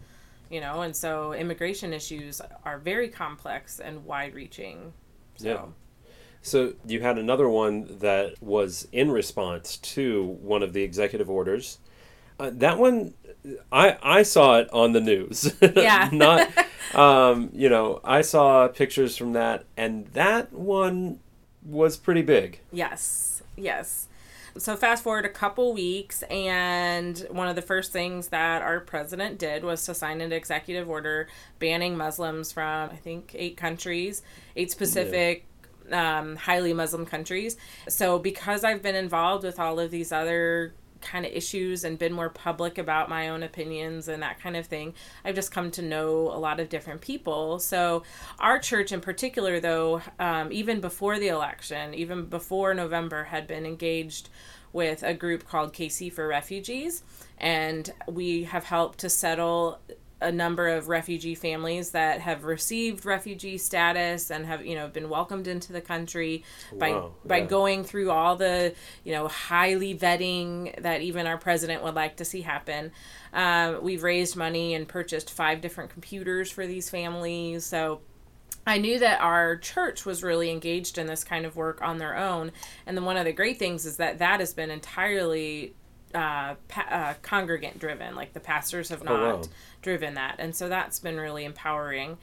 you 0.50 0.60
know, 0.60 0.82
and 0.82 0.94
so 0.94 1.32
immigration 1.32 1.92
issues 1.92 2.40
are 2.64 2.78
very 2.78 3.08
complex 3.08 3.80
and 3.80 4.04
wide-reaching. 4.04 4.92
So. 5.36 5.48
Yeah. 5.48 5.64
So 6.42 6.74
you 6.86 7.00
had 7.00 7.18
another 7.18 7.48
one 7.48 7.98
that 7.98 8.40
was 8.40 8.86
in 8.92 9.10
response 9.10 9.78
to 9.78 10.24
one 10.40 10.62
of 10.62 10.72
the 10.72 10.82
executive 10.82 11.28
orders. 11.28 11.78
Uh, 12.38 12.50
that 12.54 12.78
one, 12.78 13.14
I 13.72 13.96
I 14.00 14.22
saw 14.22 14.58
it 14.58 14.72
on 14.72 14.92
the 14.92 15.00
news. 15.00 15.52
Yeah. 15.74 16.08
Not, 16.12 16.48
um, 16.94 17.50
you 17.52 17.68
know, 17.68 18.00
I 18.04 18.20
saw 18.20 18.68
pictures 18.68 19.16
from 19.16 19.32
that, 19.32 19.64
and 19.76 20.06
that 20.08 20.52
one 20.52 21.18
was 21.66 21.96
pretty 21.96 22.22
big. 22.22 22.60
Yes, 22.72 23.42
yes. 23.56 24.08
So 24.58 24.74
fast 24.74 25.04
forward 25.04 25.26
a 25.26 25.30
couple 25.30 25.74
weeks, 25.74 26.22
and 26.30 27.18
one 27.30 27.48
of 27.48 27.56
the 27.56 27.62
first 27.62 27.92
things 27.92 28.28
that 28.28 28.62
our 28.62 28.80
president 28.80 29.38
did 29.38 29.64
was 29.64 29.84
to 29.84 29.94
sign 29.94 30.20
an 30.22 30.32
executive 30.32 30.88
order 30.88 31.28
banning 31.58 31.96
Muslims 31.96 32.52
from 32.52 32.90
I 32.90 32.96
think 32.96 33.32
eight 33.34 33.56
countries, 33.56 34.22
eight 34.56 34.70
specific. 34.70 35.44
Um, 35.92 36.34
highly 36.34 36.72
Muslim 36.72 37.06
countries. 37.06 37.56
So, 37.88 38.18
because 38.18 38.64
I've 38.64 38.82
been 38.82 38.96
involved 38.96 39.44
with 39.44 39.60
all 39.60 39.78
of 39.78 39.92
these 39.92 40.10
other 40.10 40.74
kind 41.00 41.26
of 41.26 41.32
issues 41.32 41.84
and 41.84 41.98
been 41.98 42.12
more 42.12 42.30
public 42.30 42.78
about 42.78 43.08
my 43.08 43.28
own 43.28 43.42
opinions 43.42 44.08
and 44.08 44.22
that 44.22 44.40
kind 44.40 44.56
of 44.56 44.66
thing, 44.66 44.94
I've 45.24 45.34
just 45.34 45.52
come 45.52 45.70
to 45.72 45.82
know 45.82 46.28
a 46.32 46.38
lot 46.38 46.60
of 46.60 46.68
different 46.68 47.00
people. 47.00 47.58
So, 47.58 48.02
our 48.38 48.58
church 48.58 48.92
in 48.92 49.00
particular, 49.00 49.60
though, 49.60 50.02
um, 50.18 50.52
even 50.52 50.80
before 50.80 51.18
the 51.18 51.28
election, 51.28 51.94
even 51.94 52.26
before 52.26 52.74
November, 52.74 53.24
had 53.24 53.46
been 53.46 53.66
engaged 53.66 54.28
with 54.72 55.02
a 55.02 55.14
group 55.14 55.48
called 55.48 55.72
KC 55.72 56.12
for 56.12 56.28
Refugees. 56.28 57.02
And 57.38 57.90
we 58.08 58.44
have 58.44 58.64
helped 58.64 58.98
to 59.00 59.08
settle 59.08 59.80
a 60.20 60.32
number 60.32 60.68
of 60.68 60.88
refugee 60.88 61.34
families 61.34 61.90
that 61.90 62.20
have 62.20 62.44
received 62.44 63.04
refugee 63.04 63.58
status 63.58 64.30
and 64.30 64.46
have 64.46 64.64
you 64.64 64.74
know 64.74 64.88
been 64.88 65.10
welcomed 65.10 65.46
into 65.46 65.72
the 65.72 65.80
country 65.80 66.42
by 66.78 66.92
Wow, 66.92 67.12
by 67.24 67.38
yeah. 67.38 67.44
going 67.44 67.84
through 67.84 68.10
all 68.10 68.36
the 68.36 68.74
you 69.04 69.12
know 69.12 69.28
highly 69.28 69.94
vetting 69.94 70.80
that 70.82 71.02
even 71.02 71.26
our 71.26 71.36
president 71.36 71.82
would 71.82 71.94
like 71.94 72.16
to 72.16 72.24
see 72.24 72.40
happen. 72.40 72.92
Um, 73.32 73.82
we've 73.82 74.02
raised 74.02 74.36
money 74.36 74.74
and 74.74 74.88
purchased 74.88 75.30
five 75.30 75.60
different 75.60 75.90
computers 75.90 76.50
for 76.50 76.66
these 76.66 76.88
families. 76.88 77.66
So 77.66 78.00
I 78.66 78.78
knew 78.78 78.98
that 78.98 79.20
our 79.20 79.56
church 79.56 80.04
was 80.04 80.22
really 80.22 80.50
engaged 80.50 80.98
in 80.98 81.06
this 81.06 81.22
kind 81.22 81.46
of 81.46 81.54
work 81.54 81.82
on 81.82 81.98
their 81.98 82.16
own. 82.16 82.50
And 82.84 82.96
then 82.96 83.04
one 83.04 83.16
of 83.16 83.24
the 83.24 83.32
great 83.32 83.58
things 83.58 83.86
is 83.86 83.98
that 83.98 84.18
that 84.18 84.40
has 84.40 84.54
been 84.54 84.70
entirely 84.70 85.74
uh, 86.16 86.54
pa- 86.68 86.88
uh, 86.90 87.14
congregant 87.22 87.78
driven. 87.78 88.14
Like 88.14 88.32
the 88.32 88.40
pastors 88.40 88.88
have 88.88 89.04
not 89.04 89.20
wow. 89.20 89.42
driven 89.82 90.14
that, 90.14 90.36
and 90.38 90.56
so 90.56 90.68
that's 90.68 90.98
been 90.98 91.18
really 91.18 91.44
empowering. 91.44 92.16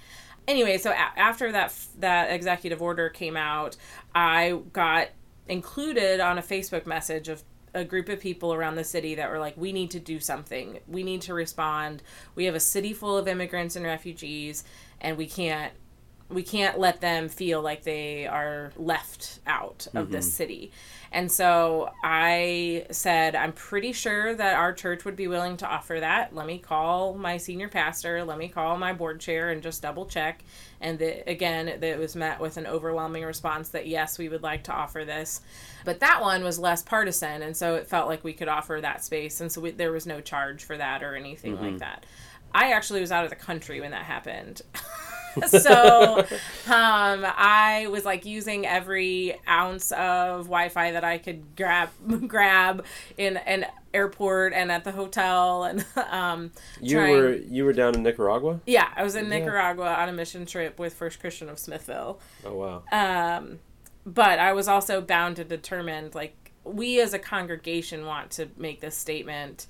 Anyway, 0.47 0.77
so 0.77 0.91
a- 0.91 1.19
after 1.19 1.51
that 1.51 1.65
f- 1.65 1.87
that 1.99 2.31
executive 2.31 2.81
order 2.81 3.09
came 3.09 3.37
out, 3.37 3.77
I 4.15 4.59
got 4.73 5.09
included 5.47 6.19
on 6.19 6.37
a 6.37 6.41
Facebook 6.41 6.85
message 6.85 7.29
of 7.29 7.43
a 7.75 7.83
group 7.83 8.09
of 8.09 8.19
people 8.19 8.53
around 8.53 8.75
the 8.75 8.83
city 8.83 9.15
that 9.15 9.29
were 9.29 9.39
like, 9.39 9.57
we 9.57 9.71
need 9.71 9.91
to 9.91 9.99
do 9.99 10.19
something. 10.19 10.79
We 10.87 11.03
need 11.03 11.21
to 11.23 11.33
respond. 11.33 12.03
We 12.35 12.45
have 12.45 12.55
a 12.55 12.59
city 12.59 12.93
full 12.93 13.17
of 13.17 13.27
immigrants 13.27 13.75
and 13.75 13.85
refugees, 13.85 14.63
and 15.01 15.17
we 15.17 15.27
can't 15.27 15.73
we 16.33 16.43
can't 16.43 16.79
let 16.79 17.01
them 17.01 17.29
feel 17.29 17.61
like 17.61 17.83
they 17.83 18.27
are 18.27 18.71
left 18.75 19.39
out 19.45 19.87
of 19.93 20.11
this 20.11 20.25
mm-hmm. 20.25 20.35
city. 20.35 20.71
And 21.11 21.31
so 21.31 21.91
I 22.03 22.87
said, 22.89 23.35
I'm 23.35 23.53
pretty 23.53 23.93
sure 23.93 24.33
that 24.33 24.55
our 24.55 24.73
church 24.73 25.05
would 25.05 25.15
be 25.15 25.27
willing 25.27 25.57
to 25.57 25.67
offer 25.67 25.99
that. 25.99 26.33
Let 26.33 26.47
me 26.47 26.57
call 26.57 27.13
my 27.13 27.37
senior 27.37 27.69
pastor, 27.69 28.23
let 28.23 28.39
me 28.39 28.47
call 28.47 28.77
my 28.77 28.93
board 28.93 29.19
chair 29.19 29.51
and 29.51 29.61
just 29.61 29.83
double 29.83 30.07
check. 30.07 30.43
And 30.81 30.97
the, 30.97 31.29
again, 31.29 31.67
it 31.67 31.99
was 31.99 32.15
met 32.15 32.39
with 32.39 32.57
an 32.57 32.65
overwhelming 32.65 33.23
response 33.23 33.69
that 33.69 33.87
yes, 33.87 34.17
we 34.17 34.27
would 34.27 34.41
like 34.41 34.63
to 34.63 34.73
offer 34.73 35.05
this. 35.05 35.41
But 35.85 35.99
that 35.99 36.21
one 36.21 36.43
was 36.43 36.57
less 36.57 36.81
partisan. 36.81 37.43
And 37.43 37.55
so 37.55 37.75
it 37.75 37.87
felt 37.87 38.09
like 38.09 38.23
we 38.23 38.33
could 38.33 38.47
offer 38.47 38.79
that 38.81 39.03
space. 39.03 39.39
And 39.39 39.51
so 39.51 39.61
we, 39.61 39.71
there 39.71 39.91
was 39.91 40.07
no 40.07 40.19
charge 40.19 40.63
for 40.63 40.77
that 40.77 41.03
or 41.03 41.15
anything 41.15 41.53
like 41.53 41.69
mm-hmm. 41.69 41.77
that. 41.77 42.05
I 42.55 42.71
actually 42.71 43.01
was 43.01 43.11
out 43.11 43.23
of 43.23 43.29
the 43.29 43.35
country 43.35 43.81
when 43.81 43.91
that 43.91 44.03
happened. 44.03 44.63
so 45.47 46.19
um, 46.67 47.25
I 47.25 47.87
was 47.89 48.05
like 48.05 48.25
using 48.25 48.65
every 48.65 49.39
ounce 49.47 49.91
of 49.91 50.45
Wi-Fi 50.45 50.91
that 50.91 51.03
I 51.03 51.17
could 51.17 51.55
grab 51.55 51.89
grab 52.27 52.85
in 53.17 53.37
an 53.37 53.65
airport 53.93 54.53
and 54.53 54.71
at 54.71 54.83
the 54.83 54.91
hotel 54.91 55.63
and 55.65 55.85
um, 56.11 56.51
You 56.81 56.97
trying- 56.97 57.11
were 57.15 57.33
you 57.35 57.65
were 57.65 57.73
down 57.73 57.95
in 57.95 58.03
Nicaragua. 58.03 58.59
yeah 58.65 58.89
I 58.95 59.03
was 59.03 59.15
in 59.15 59.29
Nicaragua 59.29 59.93
on 59.93 60.09
a 60.09 60.13
mission 60.13 60.45
trip 60.45 60.79
with 60.79 60.93
First 60.93 61.19
Christian 61.19 61.49
of 61.49 61.59
Smithville. 61.59 62.19
Oh 62.45 62.53
wow. 62.55 62.83
Um, 62.91 63.59
but 64.05 64.39
I 64.39 64.51
was 64.53 64.67
also 64.67 64.99
bound 64.99 65.39
and 65.39 65.47
determined, 65.49 66.13
like, 66.13 66.51
we 66.65 66.99
as 66.99 67.13
a 67.13 67.19
congregation 67.19 68.05
want 68.05 68.31
to 68.31 68.49
make 68.57 68.81
this 68.81 68.97
statement. 68.97 69.65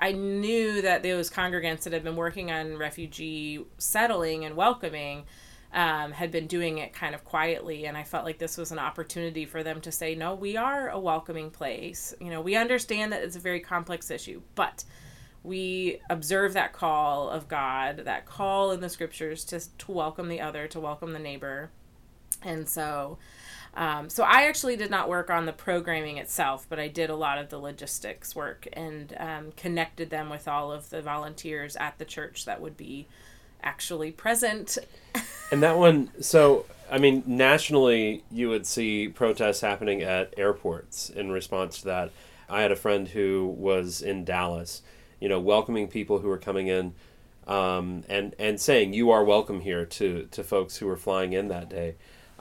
I 0.00 0.12
knew 0.12 0.82
that 0.82 1.02
those 1.02 1.30
congregants 1.30 1.82
that 1.82 1.92
had 1.92 2.04
been 2.04 2.16
working 2.16 2.50
on 2.50 2.76
refugee 2.76 3.64
settling 3.78 4.44
and 4.44 4.56
welcoming 4.56 5.24
um, 5.72 6.12
had 6.12 6.30
been 6.30 6.46
doing 6.46 6.78
it 6.78 6.92
kind 6.92 7.14
of 7.14 7.24
quietly. 7.24 7.86
And 7.86 7.96
I 7.96 8.04
felt 8.04 8.24
like 8.24 8.38
this 8.38 8.56
was 8.56 8.72
an 8.72 8.78
opportunity 8.78 9.44
for 9.44 9.62
them 9.62 9.80
to 9.82 9.92
say, 9.92 10.14
no, 10.14 10.34
we 10.34 10.56
are 10.56 10.88
a 10.88 10.98
welcoming 10.98 11.50
place. 11.50 12.14
You 12.20 12.30
know, 12.30 12.40
we 12.40 12.56
understand 12.56 13.12
that 13.12 13.22
it's 13.22 13.36
a 13.36 13.40
very 13.40 13.60
complex 13.60 14.10
issue, 14.10 14.42
but 14.54 14.84
we 15.42 16.00
observe 16.10 16.54
that 16.54 16.72
call 16.72 17.30
of 17.30 17.46
God, 17.48 17.98
that 18.04 18.26
call 18.26 18.72
in 18.72 18.80
the 18.80 18.88
scriptures 18.88 19.44
to, 19.46 19.60
to 19.78 19.92
welcome 19.92 20.28
the 20.28 20.40
other, 20.40 20.66
to 20.68 20.80
welcome 20.80 21.12
the 21.12 21.18
neighbor. 21.18 21.70
And 22.42 22.68
so, 22.68 23.18
um, 23.76 24.08
so 24.08 24.24
I 24.24 24.44
actually 24.44 24.76
did 24.76 24.90
not 24.90 25.08
work 25.08 25.28
on 25.28 25.44
the 25.44 25.52
programming 25.52 26.16
itself, 26.16 26.66
but 26.68 26.80
I 26.80 26.88
did 26.88 27.10
a 27.10 27.14
lot 27.14 27.36
of 27.36 27.50
the 27.50 27.58
logistics 27.58 28.34
work 28.34 28.66
and 28.72 29.14
um, 29.18 29.52
connected 29.52 30.08
them 30.08 30.30
with 30.30 30.48
all 30.48 30.72
of 30.72 30.88
the 30.88 31.02
volunteers 31.02 31.76
at 31.76 31.98
the 31.98 32.06
church 32.06 32.46
that 32.46 32.60
would 32.60 32.76
be 32.76 33.06
actually 33.62 34.10
present. 34.10 34.78
And 35.52 35.62
that 35.62 35.78
one, 35.78 36.10
so 36.20 36.66
I 36.90 36.98
mean, 36.98 37.22
nationally, 37.24 38.24
you 38.32 38.48
would 38.48 38.66
see 38.66 39.06
protests 39.06 39.60
happening 39.60 40.02
at 40.02 40.34
airports 40.36 41.08
in 41.08 41.30
response 41.30 41.78
to 41.78 41.84
that. 41.84 42.10
I 42.48 42.62
had 42.62 42.72
a 42.72 42.76
friend 42.76 43.06
who 43.06 43.54
was 43.56 44.02
in 44.02 44.24
Dallas, 44.24 44.82
you 45.20 45.28
know, 45.28 45.38
welcoming 45.38 45.86
people 45.86 46.18
who 46.18 46.26
were 46.26 46.36
coming 46.38 46.66
in, 46.66 46.94
um, 47.46 48.02
and 48.08 48.34
and 48.40 48.60
saying 48.60 48.92
you 48.92 49.10
are 49.10 49.22
welcome 49.22 49.60
here 49.60 49.84
to 49.84 50.26
to 50.32 50.42
folks 50.42 50.78
who 50.78 50.86
were 50.86 50.96
flying 50.96 51.32
in 51.32 51.46
that 51.46 51.68
day. 51.68 51.94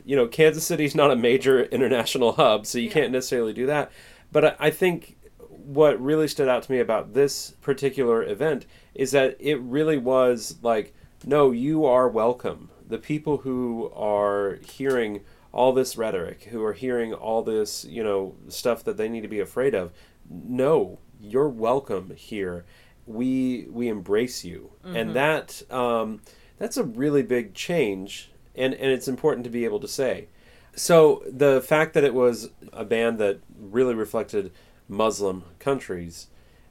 You 0.05 0.15
know, 0.15 0.27
Kansas 0.27 0.63
City's 0.65 0.95
not 0.95 1.11
a 1.11 1.15
major 1.15 1.63
international 1.65 2.33
hub, 2.33 2.65
so 2.65 2.77
you 2.77 2.85
Yeah. 2.87 2.93
can't 2.93 3.11
necessarily 3.11 3.53
do 3.53 3.65
that. 3.65 3.91
But 4.31 4.45
I, 4.45 4.55
I 4.59 4.69
think 4.69 5.17
what 5.49 5.99
really 6.01 6.27
stood 6.27 6.47
out 6.47 6.63
to 6.63 6.71
me 6.71 6.79
about 6.79 7.13
this 7.13 7.51
particular 7.61 8.23
event 8.23 8.65
is 8.93 9.11
that 9.11 9.35
it 9.39 9.59
really 9.61 9.97
was 9.97 10.57
like, 10.61 10.93
no, 11.25 11.51
you 11.51 11.85
are 11.85 12.07
welcome. 12.07 12.69
The 12.87 12.99
people 12.99 13.37
who 13.37 13.91
are 13.95 14.59
hearing 14.63 15.21
all 15.51 15.73
this 15.73 15.97
rhetoric, 15.97 16.43
who 16.51 16.63
are 16.63 16.73
hearing 16.73 17.13
all 17.13 17.41
this, 17.41 17.83
you 17.85 18.03
know, 18.03 18.35
stuff 18.47 18.83
that 18.83 18.97
they 18.97 19.09
need 19.09 19.21
to 19.21 19.27
be 19.27 19.39
afraid 19.39 19.73
of, 19.73 19.91
no, 20.29 20.99
you're 21.19 21.49
welcome 21.49 22.13
here. 22.15 22.65
We 23.07 23.67
we 23.71 23.87
embrace 23.87 24.43
you, 24.43 24.71
and 24.83 25.15
that 25.15 25.61
um, 25.71 26.21
that's 26.57 26.75
a 26.77 26.83
really 26.83 27.21
big 27.23 27.53
change, 27.53 28.31
and 28.57 28.73
and 28.73 28.91
it's 28.91 29.07
important 29.07 29.43
to 29.43 29.49
be 29.49 29.65
able 29.65 29.79
to 29.79 29.87
say. 29.87 30.27
So 30.75 31.23
the 31.25 31.61
fact 31.61 31.93
that 31.93 32.03
it 32.03 32.13
was 32.13 32.49
a 32.73 32.83
band 32.83 33.17
that 33.19 33.39
really 33.57 33.95
reflected 33.95 34.51
Muslim 34.89 35.43
countries, 35.57 36.27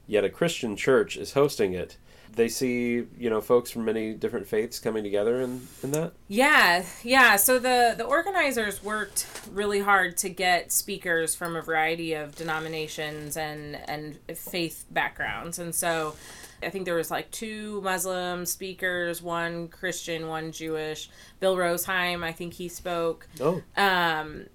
yet 0.07 0.23
a 0.23 0.29
Christian 0.29 0.75
church 0.75 1.17
is 1.17 1.33
hosting 1.33 1.73
it. 1.73 1.97
They 2.31 2.49
see, 2.49 3.05
you 3.17 3.29
know, 3.29 3.39
folks 3.39 3.71
from 3.71 3.85
many 3.85 4.13
different 4.13 4.45
faiths 4.45 4.77
coming 4.77 5.03
together 5.03 5.39
in, 5.39 5.67
in 5.81 5.91
that. 5.91 6.13
Yeah, 6.27 6.85
yeah. 7.01 7.37
So 7.37 7.59
the 7.59 7.95
the 7.97 8.03
organizers 8.03 8.83
worked 8.83 9.25
really 9.51 9.79
hard 9.79 10.17
to 10.17 10.29
get 10.29 10.71
speakers 10.71 11.33
from 11.33 11.55
a 11.55 11.61
variety 11.61 12.13
of 12.13 12.35
denominations 12.35 13.37
and 13.37 13.77
and 13.87 14.19
faith 14.37 14.85
backgrounds, 14.91 15.59
and 15.59 15.73
so 15.73 16.15
I 16.63 16.69
think 16.69 16.85
there 16.85 16.95
was 16.95 17.11
like 17.11 17.31
two 17.31 17.81
Muslim 17.81 18.45
speakers, 18.45 19.21
one 19.21 19.67
Christian, 19.67 20.27
one 20.27 20.51
Jewish. 20.51 21.09
Bill 21.39 21.55
Roseheim, 21.55 22.23
I 22.23 22.31
think 22.31 22.53
he 22.53 22.67
spoke. 22.67 23.27
Oh, 23.39 23.61
Um, 23.77 24.47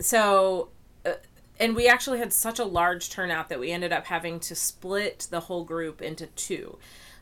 so, 0.00 0.68
uh, 1.04 1.14
and 1.58 1.74
we 1.74 1.88
actually 1.88 2.18
had 2.18 2.32
such 2.32 2.58
a 2.58 2.64
large 2.64 3.10
turnout 3.10 3.48
that 3.48 3.58
we 3.58 3.72
ended 3.72 3.92
up 3.92 4.06
having 4.06 4.38
to 4.40 4.54
split 4.54 5.26
the 5.30 5.40
whole 5.40 5.64
group 5.64 6.00
into 6.00 6.26
two. 6.28 6.78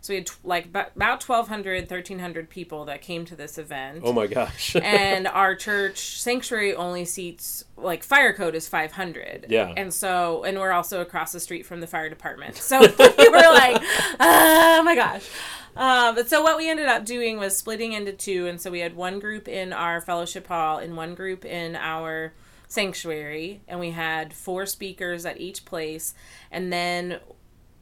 So 0.06 0.12
we 0.12 0.18
had 0.18 0.26
tw- 0.26 0.44
like 0.44 0.66
about 0.66 0.92
about 0.94 1.28
1,200, 1.28 1.90
1,300 1.90 2.48
people 2.48 2.84
that 2.84 3.02
came 3.02 3.24
to 3.24 3.34
this 3.34 3.58
event. 3.58 4.02
oh 4.04 4.12
my 4.12 4.28
gosh. 4.28 4.76
and 4.82 5.26
our 5.26 5.56
church 5.56 6.20
sanctuary 6.20 6.74
only 6.76 7.04
seats 7.04 7.64
like 7.76 8.04
fire 8.04 8.32
code 8.32 8.54
is 8.54 8.68
500 8.68 9.46
Yeah. 9.48 9.72
and 9.76 9.92
so 9.92 10.44
and 10.44 10.60
we're 10.60 10.70
also 10.70 11.00
across 11.00 11.32
the 11.32 11.40
street 11.40 11.66
from 11.66 11.80
the 11.80 11.88
fire 11.88 12.08
department 12.08 12.54
so 12.56 12.78
we 13.18 13.28
were 13.28 13.36
like 13.36 13.82
oh 14.20 14.82
my 14.84 14.94
gosh 14.94 15.28
uh, 15.76 16.14
but 16.14 16.28
so 16.30 16.40
what 16.40 16.56
we 16.56 16.70
ended 16.70 16.86
up 16.86 17.04
doing 17.04 17.38
was 17.38 17.56
splitting 17.56 17.92
into 17.92 18.12
two 18.12 18.46
and 18.46 18.60
so 18.60 18.70
we 18.70 18.78
had 18.78 18.94
one 18.94 19.18
group 19.18 19.48
in 19.48 19.72
our 19.72 20.00
fellowship 20.00 20.46
hall 20.46 20.78
and 20.78 20.96
one 20.96 21.14
group 21.16 21.44
in 21.44 21.74
our 21.76 22.32
sanctuary 22.68 23.60
and 23.68 23.80
we 23.80 23.90
had 23.90 24.32
four 24.32 24.66
speakers 24.66 25.26
at 25.26 25.40
each 25.40 25.64
place 25.64 26.14
and 26.50 26.72
then 26.72 27.18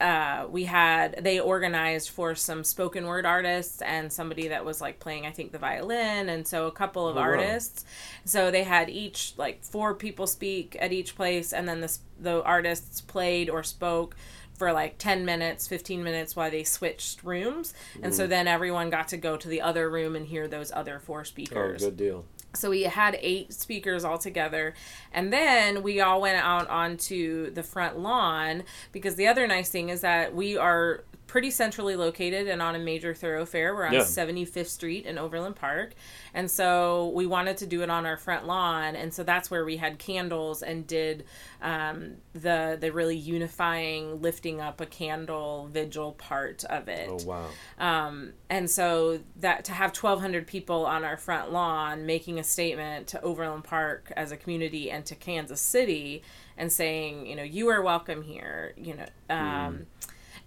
uh, 0.01 0.45
we 0.49 0.65
had 0.65 1.23
they 1.23 1.39
organized 1.39 2.09
for 2.09 2.35
some 2.35 2.63
spoken 2.65 3.05
word 3.05 3.25
artists 3.25 3.81
and 3.81 4.11
somebody 4.11 4.49
that 4.49 4.65
was 4.65 4.81
like 4.81 4.99
playing 4.99 5.25
I 5.25 5.31
think 5.31 5.51
the 5.53 5.57
violin 5.57 6.27
and 6.29 6.45
so 6.47 6.67
a 6.67 6.71
couple 6.71 7.07
of 7.07 7.15
Oh, 7.15 7.19
wow. 7.21 7.25
artists 7.27 7.85
so 8.25 8.51
they 8.51 8.63
had 8.63 8.89
each 8.89 9.33
like 9.37 9.63
four 9.63 9.93
people 9.95 10.27
speak 10.27 10.75
at 10.81 10.91
each 10.91 11.15
place 11.15 11.53
and 11.53 11.65
then 11.67 11.79
the 11.81 11.97
the 12.19 12.43
artists 12.43 12.99
played 12.99 13.49
or 13.49 13.63
spoke 13.63 14.15
for 14.57 14.71
like 14.73 14.97
10 14.97 15.23
minutes 15.25 15.67
15 15.67 16.03
minutes 16.03 16.35
while 16.35 16.51
they 16.51 16.63
switched 16.63 17.23
rooms 17.23 17.73
and 18.03 18.11
Mm. 18.11 18.15
so 18.15 18.27
then 18.27 18.47
everyone 18.47 18.89
got 18.89 19.07
to 19.09 19.17
go 19.17 19.37
to 19.37 19.47
the 19.47 19.61
other 19.61 19.89
room 19.89 20.15
and 20.15 20.27
hear 20.27 20.47
those 20.47 20.71
other 20.73 20.99
four 20.99 21.23
speakers 21.25 21.83
good 21.83 21.97
deal. 21.97 22.25
So 22.55 22.69
we 22.69 22.83
had 22.83 23.17
eight 23.21 23.53
speakers 23.53 24.03
all 24.03 24.17
together. 24.17 24.73
And 25.11 25.31
then 25.31 25.83
we 25.83 26.01
all 26.01 26.21
went 26.21 26.43
out 26.43 26.69
onto 26.69 27.51
the 27.51 27.63
front 27.63 27.99
lawn 27.99 28.63
because 28.91 29.15
the 29.15 29.27
other 29.27 29.47
nice 29.47 29.69
thing 29.69 29.89
is 29.89 30.01
that 30.01 30.33
we 30.33 30.57
are 30.57 31.03
pretty 31.35 31.51
centrally 31.51 31.97
located 31.97 32.47
and 32.47 32.61
on 32.61 32.75
a 32.75 32.79
major 32.79 33.13
thoroughfare. 33.13 33.75
We're 33.75 33.87
on 33.87 33.91
Yeah. 33.91 34.03
75th 34.03 34.67
Street 34.67 35.05
in 35.05 35.17
Overland 35.17 35.57
Park. 35.57 35.93
And 36.33 36.49
so 36.49 37.11
we 37.13 37.25
wanted 37.25 37.57
to 37.57 37.65
do 37.65 37.81
it 37.81 37.89
on 37.89 38.05
our 38.05 38.15
front 38.15 38.47
lawn. 38.47 38.95
And 38.95 39.13
so 39.13 39.21
that's 39.21 39.51
where 39.51 39.65
we 39.65 39.75
had 39.75 39.99
candles 39.99 40.63
and 40.63 40.87
did 40.87 41.25
um, 41.61 42.13
the, 42.31 42.77
the 42.79 42.89
really 42.93 43.17
unifying 43.17 44.21
lifting 44.21 44.61
up 44.61 44.79
a 44.79 44.85
candle 44.85 45.67
vigil 45.73 46.13
part 46.13 46.63
of 46.63 46.87
it. 46.87 47.09
Oh 47.11 47.17
wow. 47.25 47.47
Um, 47.79 48.31
and 48.49 48.71
so 48.71 49.19
that 49.41 49.65
to 49.65 49.73
have 49.73 49.89
1,200 49.93 50.47
people 50.47 50.85
on 50.85 51.03
our 51.03 51.17
front 51.17 51.51
lawn 51.51 52.05
making 52.05 52.39
a 52.39 52.45
statement 52.45 53.07
to 53.07 53.21
Overland 53.21 53.65
Park 53.65 54.09
as 54.15 54.31
a 54.31 54.37
community 54.37 54.89
and 54.89 55.05
to 55.07 55.15
Kansas 55.15 55.59
City 55.59 56.23
and 56.55 56.71
saying, 56.71 57.25
you 57.25 57.35
know, 57.35 57.43
you 57.43 57.67
are 57.67 57.81
welcome 57.81 58.21
here, 58.21 58.73
you 58.77 58.95
know, 58.95 59.05
um, 59.29 59.87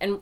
and 0.01 0.20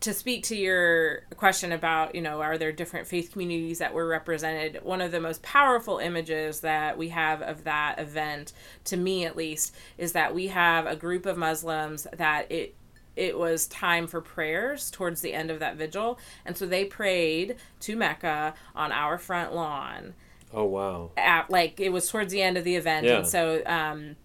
to 0.00 0.12
speak 0.12 0.44
to 0.44 0.56
your 0.56 1.22
question 1.36 1.72
about, 1.72 2.14
you 2.14 2.20
know, 2.20 2.42
are 2.42 2.58
there 2.58 2.72
different 2.72 3.06
faith 3.06 3.32
communities 3.32 3.78
that 3.78 3.94
were 3.94 4.06
represented? 4.06 4.84
One 4.84 5.00
of 5.00 5.10
the 5.10 5.20
most 5.20 5.42
powerful 5.42 5.98
images 5.98 6.60
that 6.60 6.98
we 6.98 7.08
have 7.08 7.42
of 7.42 7.64
that 7.64 7.98
event, 7.98 8.52
to 8.84 8.96
me 8.96 9.24
at 9.24 9.36
least, 9.36 9.74
is 9.96 10.12
that 10.12 10.34
we 10.34 10.48
have 10.48 10.86
a 10.86 10.96
group 10.96 11.26
of 11.26 11.36
Muslims 11.36 12.06
that 12.16 12.50
it 12.50 12.74
it 13.16 13.38
was 13.38 13.66
time 13.68 14.06
for 14.06 14.20
prayers 14.20 14.90
towards 14.90 15.22
the 15.22 15.32
end 15.32 15.50
of 15.50 15.60
that 15.60 15.76
vigil. 15.76 16.18
And 16.44 16.54
so 16.54 16.66
they 16.66 16.84
prayed 16.84 17.56
to 17.80 17.96
Mecca 17.96 18.52
on 18.74 18.92
our 18.92 19.16
front 19.16 19.54
lawn. 19.54 20.12
Oh 20.52 20.64
wow. 20.64 21.12
At, 21.16 21.50
like 21.50 21.80
it 21.80 21.90
was 21.90 22.10
towards 22.10 22.30
the 22.30 22.42
end 22.42 22.58
of 22.58 22.64
the 22.64 22.76
event. 22.76 23.06
Yeah. 23.06 23.18
And 23.18 23.26
so 23.26 23.62
um, 23.64 24.16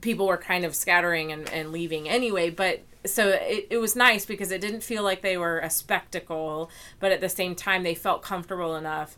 people 0.00 0.26
were 0.26 0.36
kind 0.36 0.64
of 0.64 0.74
scattering 0.74 1.32
and, 1.32 1.48
and 1.50 1.72
leaving 1.72 2.08
anyway. 2.08 2.50
But 2.50 2.82
so 3.04 3.28
it, 3.28 3.66
it 3.70 3.78
was 3.78 3.96
nice 3.96 4.24
because 4.24 4.50
it 4.50 4.60
didn't 4.60 4.82
feel 4.82 5.02
like 5.02 5.22
they 5.22 5.36
were 5.36 5.58
a 5.58 5.70
spectacle, 5.70 6.70
but 7.00 7.12
at 7.12 7.20
the 7.20 7.28
same 7.28 7.54
time, 7.54 7.82
they 7.82 7.94
felt 7.94 8.22
comfortable 8.22 8.76
enough 8.76 9.16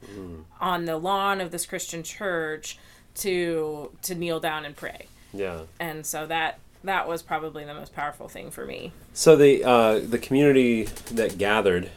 on 0.60 0.84
the 0.86 0.96
lawn 0.96 1.40
of 1.40 1.50
this 1.50 1.66
Christian 1.66 2.02
church 2.02 2.78
to 3.16 3.90
to 4.02 4.14
kneel 4.14 4.40
down 4.40 4.64
and 4.64 4.76
pray. 4.76 5.06
Yeah. 5.32 5.62
And 5.78 6.06
so 6.06 6.26
that 6.26 6.58
that 6.84 7.08
was 7.08 7.22
probably 7.22 7.64
the 7.64 7.74
most 7.74 7.94
powerful 7.94 8.28
thing 8.28 8.50
for 8.50 8.64
me. 8.64 8.92
So 9.12 9.36
the 9.36 9.64
uh, 9.64 9.98
the 10.00 10.18
community 10.18 10.84
that 11.12 11.38
gathered, 11.38 11.90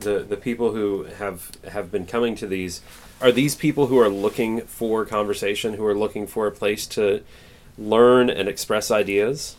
the 0.00 0.20
the 0.20 0.36
people 0.36 0.72
who 0.72 1.04
have 1.04 1.50
have 1.68 1.90
been 1.90 2.06
coming 2.06 2.34
to 2.36 2.46
these, 2.46 2.80
are 3.20 3.32
these 3.32 3.54
people 3.54 3.86
who 3.86 3.98
are 3.98 4.08
looking 4.08 4.62
for 4.62 5.04
conversation, 5.04 5.74
who 5.74 5.84
are 5.86 5.96
looking 5.96 6.26
for 6.26 6.46
a 6.46 6.52
place 6.52 6.86
to 6.88 7.22
learn 7.78 8.30
and 8.30 8.48
express 8.48 8.90
ideas. 8.90 9.56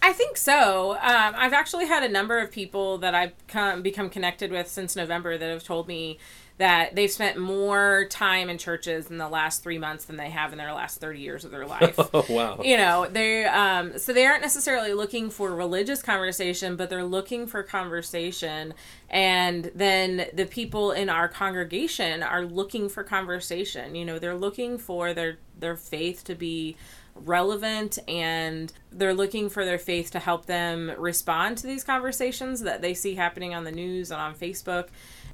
I 0.00 0.12
think 0.12 0.36
so. 0.36 0.92
Um, 0.92 1.34
I've 1.36 1.52
actually 1.52 1.86
had 1.86 2.02
a 2.02 2.08
number 2.08 2.38
of 2.38 2.50
people 2.52 2.98
that 2.98 3.14
I've 3.14 3.32
come, 3.48 3.82
become 3.82 4.10
connected 4.10 4.50
with 4.50 4.68
since 4.68 4.94
November 4.94 5.36
that 5.36 5.50
have 5.50 5.64
told 5.64 5.88
me 5.88 6.18
that 6.58 6.96
they've 6.96 7.10
spent 7.10 7.38
more 7.38 8.06
time 8.10 8.50
in 8.50 8.58
churches 8.58 9.10
in 9.10 9.18
the 9.18 9.28
last 9.28 9.62
three 9.62 9.78
months 9.78 10.04
than 10.04 10.16
they 10.16 10.30
have 10.30 10.52
in 10.52 10.58
their 10.58 10.72
last 10.72 11.00
30 11.00 11.20
years 11.20 11.44
of 11.44 11.50
their 11.50 11.66
life. 11.66 11.94
Oh 11.98 12.24
wow. 12.28 12.60
you 12.62 12.76
know 12.76 13.06
they 13.06 13.44
um 13.44 13.96
so 13.98 14.12
they 14.12 14.26
aren't 14.26 14.42
necessarily 14.42 14.92
looking 14.92 15.30
for 15.30 15.54
religious 15.54 16.02
conversation 16.02 16.76
but 16.76 16.90
they're 16.90 17.04
looking 17.04 17.46
for 17.46 17.62
conversation 17.62 18.74
and 19.08 19.70
then 19.74 20.26
the 20.34 20.46
people 20.46 20.90
in 20.90 21.08
our 21.08 21.28
congregation 21.28 22.22
are 22.22 22.44
looking 22.44 22.88
for 22.88 23.04
conversation 23.04 23.94
you 23.94 24.04
know 24.04 24.18
they're 24.18 24.36
looking 24.36 24.78
for 24.78 25.14
their 25.14 25.38
their 25.58 25.76
faith 25.76 26.24
to 26.24 26.34
be 26.34 26.76
relevant 27.24 27.98
and 28.08 28.72
they're 28.90 29.14
looking 29.14 29.48
for 29.48 29.64
their 29.64 29.78
faith 29.78 30.10
to 30.12 30.18
help 30.18 30.46
them 30.46 30.92
respond 30.98 31.58
to 31.58 31.66
these 31.66 31.84
conversations 31.84 32.60
that 32.60 32.82
they 32.82 32.94
see 32.94 33.14
happening 33.14 33.54
on 33.54 33.64
the 33.64 33.72
news 33.72 34.10
and 34.10 34.20
on 34.20 34.34
Facebook. 34.34 34.88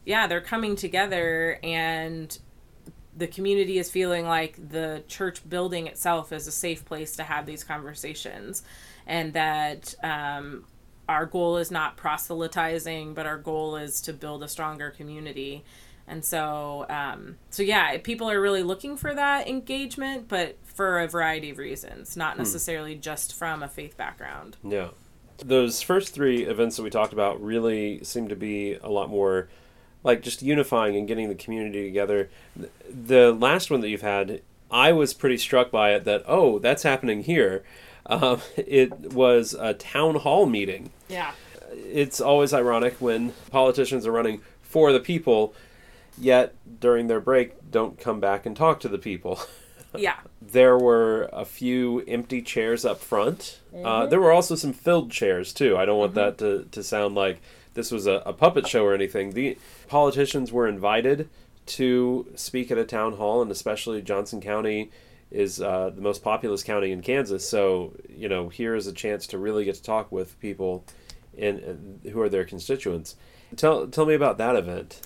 Yeah 0.05 0.27
they're 0.27 0.41
coming 0.41 0.77
together 0.77 1.59
and 1.63 2.39
the 3.17 3.27
community 3.27 3.79
is 3.79 3.91
feeling 3.91 4.27
like 4.27 4.57
the 4.71 5.05
church 5.07 5.49
building 5.49 5.87
itself 5.87 6.33
is 6.33 6.47
a 6.47 6.53
safe 6.53 6.85
place 6.85 7.17
to 7.17 7.23
have 7.23 7.47
these 7.47 7.63
conversations 7.63 8.63
and 9.07 9.33
that 9.35 9.95
um, 10.03 10.65
our 11.09 11.27
goal 11.27 11.57
is 11.57 11.71
not 11.71 11.97
proselytizing 11.97 13.15
but 13.15 13.27
our 13.27 13.39
goal 13.39 13.77
is 13.77 14.01
to 14.01 14.13
build 14.13 14.43
a 14.43 14.49
stronger 14.49 14.91
community 14.91 15.65
and 16.07 16.25
so 16.25 16.87
um, 16.89 17.37
so 17.51 17.63
yeah 17.63 17.97
people 17.99 18.31
are 18.31 18.41
really 18.41 18.63
looking 18.63 18.97
for 18.97 19.15
that 19.15 19.49
engagement 19.49 20.29
but 20.29 20.57
for 20.65 21.01
a 21.01 21.09
variety 21.09 21.51
of 21.51 21.59
reasons 21.59 22.17
not 22.17 22.37
necessarily 22.37 22.95
just 22.95 23.35
from 23.35 23.63
a 23.63 23.69
faith 23.69 23.97
background 23.97 24.57
Yeah. 24.63 24.89
Those 25.45 25.83
first 25.83 26.15
three 26.15 26.45
events 26.45 26.77
that 26.77 26.85
we 26.85 26.91
talked 26.91 27.13
about 27.13 27.43
really 27.43 28.03
seem 28.05 28.29
to 28.29 28.37
be 28.37 28.75
a 28.75 28.89
lot 28.89 29.11
more 29.11 29.49
like 30.05 30.23
just 30.23 30.43
unifying 30.43 30.95
and 30.97 31.09
getting 31.09 31.29
the 31.29 31.35
community 31.35 31.85
together. 31.85 32.29
The 32.89 33.33
last 33.33 33.69
one 33.71 33.81
that 33.81 33.89
you've 33.89 34.03
had, 34.03 34.43
I 34.71 34.93
was 34.93 35.13
pretty 35.13 35.39
struck 35.39 35.73
by 35.73 35.93
it 35.95 36.05
that 36.05 36.23
oh, 36.29 36.61
that's 36.61 36.85
happening 36.85 37.25
here. 37.25 37.65
Um, 38.07 38.43
it 38.57 39.13
was 39.13 39.55
a 39.55 39.75
town 39.75 40.17
hall 40.17 40.47
meeting. 40.47 40.93
Yeah. 41.09 41.33
It's 41.73 42.21
always 42.21 42.55
ironic 42.55 42.95
when 43.01 43.33
politicians 43.51 44.07
are 44.07 44.13
running 44.13 44.41
for 44.63 44.93
the 44.93 45.01
people, 45.01 45.53
yet 46.19 46.55
during 46.81 47.07
their 47.07 47.21
break 47.21 47.71
don't 47.71 47.99
come 47.99 48.21
back 48.21 48.47
and 48.47 48.57
talk 48.57 48.81
to 48.81 48.89
the 48.89 48.99
people. 48.99 49.41
Yeah. 49.97 50.17
there 50.43 50.77
were 50.77 51.31
a 51.33 51.45
few 51.45 52.01
empty 52.01 52.43
chairs 52.43 52.85
up 52.85 52.99
front. 52.99 53.61
Uh, 53.73 54.07
there 54.07 54.21
were 54.21 54.33
also 54.33 54.57
some 54.57 54.73
filled 54.73 55.13
chairs 55.13 55.53
too. 55.53 55.77
I 55.77 55.85
don't 55.85 56.01
want 56.01 56.15
that 56.15 56.37
to, 56.39 56.67
to 56.73 56.83
sound 56.83 57.15
like 57.15 57.41
this 57.75 57.93
was 57.93 58.09
a, 58.09 58.23
a 58.27 58.33
puppet 58.33 58.67
show 58.67 58.85
or 58.85 58.93
anything. 58.93 59.35
The 59.35 59.57
politicians 59.87 60.51
were 60.51 60.67
invited 60.67 61.29
to 61.67 62.27
speak 62.35 62.73
at 62.73 62.79
a 62.79 62.85
town 62.85 63.19
hall, 63.19 63.41
and 63.41 63.53
especially 63.53 64.03
Johnson 64.03 64.41
County 64.41 64.91
is 65.31 65.61
uh, 65.61 65.91
the 65.95 66.03
most 66.03 66.23
populous 66.25 66.63
county 66.65 66.91
in 66.91 67.01
Kansas. 67.01 67.49
So 67.49 67.95
you 68.09 68.29
know, 68.29 68.49
here 68.49 68.75
is 68.75 68.89
a 68.89 68.93
chance 68.93 69.29
to 69.29 69.39
really 69.39 69.65
get 69.65 69.77
to 69.77 69.83
talk 69.83 70.11
with 70.11 70.39
people 70.41 70.85
in, 71.37 72.01
who 72.13 72.21
are 72.21 72.29
their 72.29 72.45
constituents. 72.45 73.17
Tell 73.57 73.87
tell 73.87 74.07
me 74.07 74.15
about 74.15 74.39
that 74.39 74.57
event. 74.57 75.01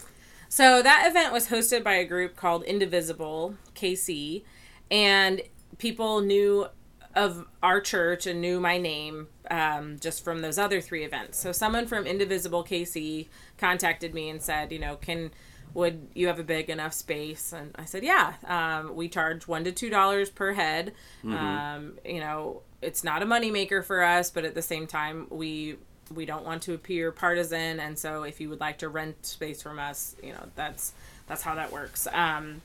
So 0.48 0.82
that 0.82 1.06
event 1.08 1.32
was 1.32 1.48
hosted 1.48 1.84
by 1.84 1.94
a 1.94 2.04
group 2.04 2.37
called 2.37 2.64
Indivisible 2.64 3.54
KC, 3.74 4.44
and 4.90 5.42
people 5.78 6.20
knew 6.20 6.68
of 7.14 7.46
our 7.62 7.80
church 7.80 8.26
and 8.26 8.40
knew 8.40 8.61
my 8.61 8.78
name 8.78 9.28
um, 9.50 9.98
just 9.98 10.22
from 10.22 10.40
those 10.40 10.58
other 10.58 10.80
three 10.80 11.04
events. 11.04 11.38
So 11.38 11.52
someone 11.52 11.87
from 11.87 12.06
Indivisible 12.06 12.64
KC 12.64 13.26
contacted 13.58 14.14
me 14.14 14.28
and 14.28 14.40
said, 14.40 14.72
you 14.72 14.78
know, 14.78 14.96
can 14.96 15.30
would 15.74 16.08
you 16.14 16.28
have 16.28 16.38
a 16.38 16.44
big 16.44 16.70
enough 16.70 16.94
space? 16.94 17.52
And 17.52 17.72
I 17.74 17.84
said, 17.84 18.02
yeah. 18.02 18.34
Um, 18.46 18.96
we 18.96 19.08
charge 19.08 19.46
one 19.46 19.64
to 19.64 19.72
two 19.72 19.90
dollars 19.90 20.30
per 20.30 20.52
head. 20.52 20.92
Um, 21.24 21.98
you 22.04 22.20
know, 22.20 22.62
it's 22.80 23.04
not 23.04 23.22
a 23.22 23.26
moneymaker 23.26 23.84
for 23.84 24.02
us, 24.02 24.30
but 24.30 24.44
at 24.44 24.54
the 24.54 24.62
same 24.62 24.87
time, 24.87 25.26
we 25.30 25.76
we 26.14 26.26
don't 26.26 26.44
want 26.44 26.62
to 26.62 26.74
appear 26.74 27.12
partisan, 27.12 27.80
and 27.80 27.98
so 27.98 28.22
if 28.22 28.40
you 28.40 28.48
would 28.48 28.60
like 28.60 28.78
to 28.78 28.88
rent 28.88 29.24
space 29.26 29.62
from 29.62 29.78
us, 29.78 30.16
you 30.22 30.32
know, 30.32 30.44
that's 30.54 30.92
that's 31.26 31.42
how 31.42 31.54
that 31.54 31.72
works. 31.72 32.06
Um, 32.12 32.62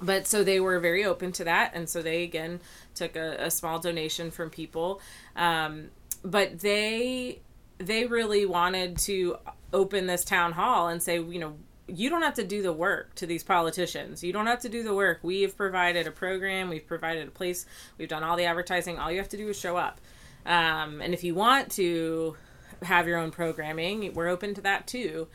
but 0.00 0.26
so 0.26 0.44
they 0.44 0.60
were 0.60 0.78
very 0.80 1.04
open 1.04 1.32
to 1.32 1.44
that, 1.44 1.72
and 1.74 1.88
so 1.88 2.02
they 2.02 2.22
again 2.22 2.60
took 2.94 3.16
a, 3.16 3.36
a 3.38 3.50
small 3.50 3.78
donation 3.78 4.30
from 4.30 4.50
people, 4.50 5.00
um, 5.36 5.90
but 6.24 6.60
they 6.60 7.40
they 7.78 8.06
really 8.06 8.46
wanted 8.46 8.98
to 8.98 9.36
open 9.72 10.06
this 10.06 10.24
town 10.24 10.52
hall 10.52 10.88
and 10.88 11.02
say, 11.02 11.20
you 11.20 11.38
know, 11.38 11.54
you 11.86 12.08
don't 12.08 12.22
have 12.22 12.34
to 12.34 12.44
do 12.44 12.62
the 12.62 12.72
work 12.72 13.14
to 13.16 13.26
these 13.26 13.42
politicians. 13.42 14.22
You 14.22 14.32
don't 14.32 14.46
have 14.46 14.60
to 14.60 14.68
do 14.68 14.82
the 14.82 14.94
work. 14.94 15.20
We 15.22 15.42
have 15.42 15.56
provided 15.56 16.06
a 16.06 16.10
program. 16.10 16.68
We've 16.68 16.86
provided 16.86 17.28
a 17.28 17.30
place. 17.30 17.66
We've 17.98 18.08
done 18.08 18.22
all 18.22 18.36
the 18.36 18.44
advertising. 18.44 18.98
All 18.98 19.10
you 19.10 19.18
have 19.18 19.28
to 19.30 19.36
do 19.36 19.48
is 19.48 19.58
show 19.58 19.76
up. 19.76 20.00
Um, 20.46 21.00
and 21.00 21.14
if 21.14 21.24
you 21.24 21.34
want 21.34 21.70
to 21.72 22.36
have 22.84 23.06
your 23.06 23.18
own 23.18 23.30
programming, 23.30 24.12
we're 24.14 24.28
open 24.28 24.54
to 24.54 24.60
that 24.62 24.86
too. 24.86 25.28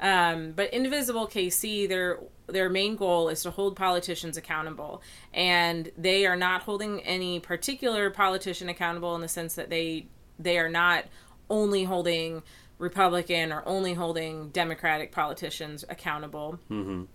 Um, 0.00 0.52
but 0.52 0.74
Indivisible 0.74 1.28
KC, 1.28 1.88
their 1.88 2.18
their 2.48 2.68
main 2.68 2.96
goal 2.96 3.28
is 3.28 3.42
to 3.44 3.50
hold 3.52 3.76
politicians 3.76 4.36
accountable, 4.36 5.00
and 5.32 5.92
they 5.96 6.26
are 6.26 6.36
not 6.36 6.62
holding 6.62 7.00
any 7.02 7.38
particular 7.38 8.10
politician 8.10 8.68
accountable 8.68 9.14
in 9.14 9.20
the 9.20 9.28
sense 9.28 9.54
that 9.54 9.70
they 9.70 10.06
they 10.40 10.58
are 10.58 10.68
not 10.68 11.04
only 11.48 11.84
holding 11.84 12.42
Republican 12.78 13.52
or 13.52 13.62
only 13.64 13.94
holding 13.94 14.48
Democratic 14.48 15.12
politicians 15.12 15.84
accountable. 15.88 16.58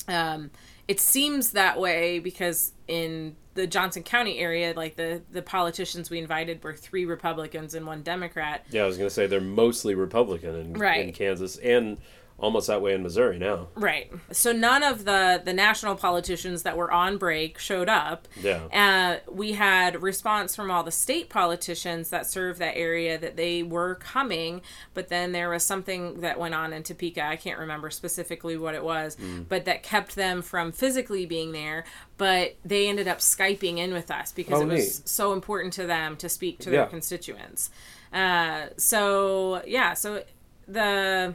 Um, 0.08 0.52
it 0.88 1.00
seems 1.00 1.52
that 1.52 1.80
way 1.80 2.19
because 2.19 2.73
in 2.88 3.36
the 3.56 3.67
Johnson 3.67 4.04
County 4.04 4.39
area, 4.39 4.73
like 4.76 4.95
the 4.95 5.21
the 5.32 5.41
politicians 5.41 6.10
we 6.10 6.19
invited 6.19 6.63
were 6.63 6.73
three 6.73 7.06
Republicans 7.06 7.73
and 7.73 7.86
one 7.86 8.04
Democrat. 8.04 8.65
Yeah, 8.69 8.84
I 8.84 8.88
was 8.88 8.97
going 8.97 9.10
to 9.10 9.13
say 9.13 9.28
they're 9.28 9.41
mostly 9.41 9.95
Republican 9.95 10.56
in, 10.56 10.84
in 10.84 11.12
Kansas 11.12 11.58
and 11.58 11.97
almost 12.39 12.67
that 12.67 12.82
way 12.82 12.93
in 12.93 13.02
Missouri 13.02 13.39
now. 13.39 13.67
Right. 13.76 14.12
So 14.32 14.52
none 14.52 14.84
of 14.84 15.06
the 15.06 15.41
the 15.43 15.54
national 15.54 15.95
politicians 15.95 16.63
that 16.63 16.78
were 16.78 16.91
on 16.91 17.17
break 17.17 17.58
showed 17.58 17.89
up. 17.89 18.28
Yeah. 18.41 18.62
Uh, 18.71 19.32
we 19.32 19.54
had 19.54 20.04
response 20.04 20.56
from 20.56 20.69
all 20.69 20.84
the 20.84 20.91
state 20.91 21.30
politicians 21.30 22.10
that 22.12 22.28
serve 22.28 22.60
that 22.60 22.78
area 22.78 23.17
that 23.17 23.38
they 23.38 23.63
were 23.63 23.95
coming, 23.95 24.62
but 24.93 25.08
then 25.08 25.32
there 25.32 25.50
was 25.50 25.65
something 25.65 26.21
that 26.21 26.38
went 26.39 26.54
on 26.54 26.73
in 26.73 26.84
Topeka. 26.84 27.23
I 27.26 27.38
can't 27.38 27.58
remember 27.60 27.89
specifically 27.89 28.56
what 28.56 28.76
it 28.76 28.84
was, 28.84 29.17
but 29.50 29.65
that 29.65 29.82
kept 29.82 30.15
them 30.15 30.41
from 30.43 30.71
physically 30.71 31.26
being 31.26 31.54
there. 31.54 31.86
But 32.17 32.56
they 32.63 32.88
ended 32.88 33.08
up 33.08 33.19
skyping 33.19 33.78
in 33.78 33.93
with 33.93 34.12
us 34.12 34.32
because 34.32 34.60
Oh, 34.60 34.62
it 34.62 34.65
was 34.67 35.00
neat. 35.00 35.08
so 35.10 35.34
important 35.34 35.73
to 35.73 35.86
them 35.88 36.15
to 36.17 36.30
speak 36.30 36.60
to 36.60 36.69
their 36.69 36.86
constituents. 36.86 37.69
Uh, 38.13 38.67
so 38.78 39.63
yeah, 39.65 39.93
so 39.93 40.23
the 40.67 41.34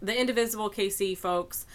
the 0.00 0.18
indivisible 0.18 0.70
KC 0.70 1.16
folks 1.16 1.66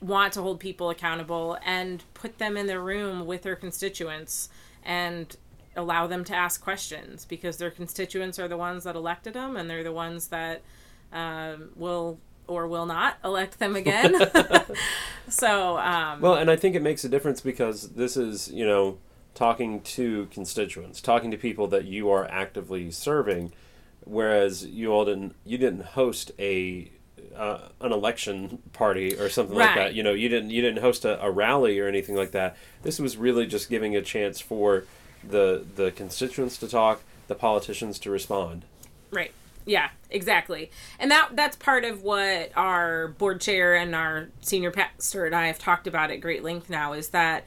want 0.00 0.32
to 0.34 0.42
hold 0.42 0.60
people 0.60 0.90
accountable 0.90 1.58
and 1.64 2.02
put 2.14 2.38
them 2.38 2.56
in 2.56 2.66
their 2.66 2.80
room 2.80 3.26
with 3.26 3.42
their 3.42 3.56
constituents 3.56 4.48
and 4.84 5.36
allow 5.76 6.06
them 6.06 6.24
to 6.24 6.34
ask 6.34 6.62
questions 6.62 7.24
because 7.24 7.56
their 7.56 7.70
constituents 7.70 8.38
are 8.38 8.48
the 8.48 8.56
ones 8.56 8.84
that 8.84 8.96
elected 8.96 9.34
them 9.34 9.56
and 9.56 9.68
they're 9.68 9.84
the 9.84 9.92
ones 9.92 10.28
that 10.28 10.62
um, 11.12 11.70
will 11.76 12.18
or 12.46 12.66
will 12.66 12.86
not 12.86 13.18
elect 13.24 13.58
them 13.58 13.76
again. 13.76 14.16
so 15.28 15.78
um, 15.78 16.20
Well, 16.20 16.34
and 16.34 16.50
I 16.50 16.56
think 16.56 16.74
it 16.74 16.82
makes 16.82 17.04
a 17.04 17.08
difference 17.08 17.40
because 17.40 17.90
this 17.90 18.16
is, 18.16 18.50
you 18.50 18.66
know, 18.66 18.98
talking 19.34 19.80
to 19.82 20.26
constituents, 20.32 21.00
talking 21.00 21.30
to 21.30 21.36
people 21.36 21.68
that 21.68 21.84
you 21.84 22.10
are 22.10 22.26
actively 22.30 22.90
serving, 22.90 23.52
whereas 24.00 24.64
you 24.64 24.90
all 24.90 25.04
didn't 25.04 25.34
you 25.44 25.58
didn't 25.58 25.84
host 25.84 26.32
a 26.38 26.90
uh, 27.38 27.68
an 27.80 27.92
election 27.92 28.58
party 28.72 29.14
or 29.14 29.28
something 29.28 29.56
like 29.56 29.74
that. 29.76 29.94
You 29.94 30.02
know, 30.02 30.12
you 30.12 30.28
didn't 30.28 30.50
you 30.50 30.60
didn't 30.60 30.82
host 30.82 31.04
a, 31.04 31.24
a 31.24 31.30
rally 31.30 31.78
or 31.78 31.86
anything 31.86 32.16
like 32.16 32.32
that. 32.32 32.56
This 32.82 32.98
was 32.98 33.16
really 33.16 33.46
just 33.46 33.70
giving 33.70 33.94
a 33.96 34.02
chance 34.02 34.40
for 34.40 34.84
the 35.22 35.64
the 35.76 35.92
constituents 35.92 36.58
to 36.58 36.68
talk, 36.68 37.02
the 37.28 37.34
politicians 37.34 37.98
to 38.00 38.10
respond. 38.10 38.64
Right. 39.10 39.32
Yeah, 39.64 39.90
exactly. 40.10 40.70
And 40.98 41.10
that 41.10 41.30
that's 41.34 41.56
part 41.56 41.84
of 41.84 42.02
what 42.02 42.50
our 42.56 43.08
board 43.08 43.40
chair 43.40 43.74
and 43.74 43.94
our 43.94 44.28
senior 44.40 44.70
pastor 44.70 45.26
and 45.26 45.34
I 45.34 45.46
have 45.46 45.58
talked 45.58 45.86
about 45.86 46.10
at 46.10 46.20
great 46.20 46.42
length 46.42 46.68
now 46.68 46.92
is 46.92 47.10
that 47.10 47.44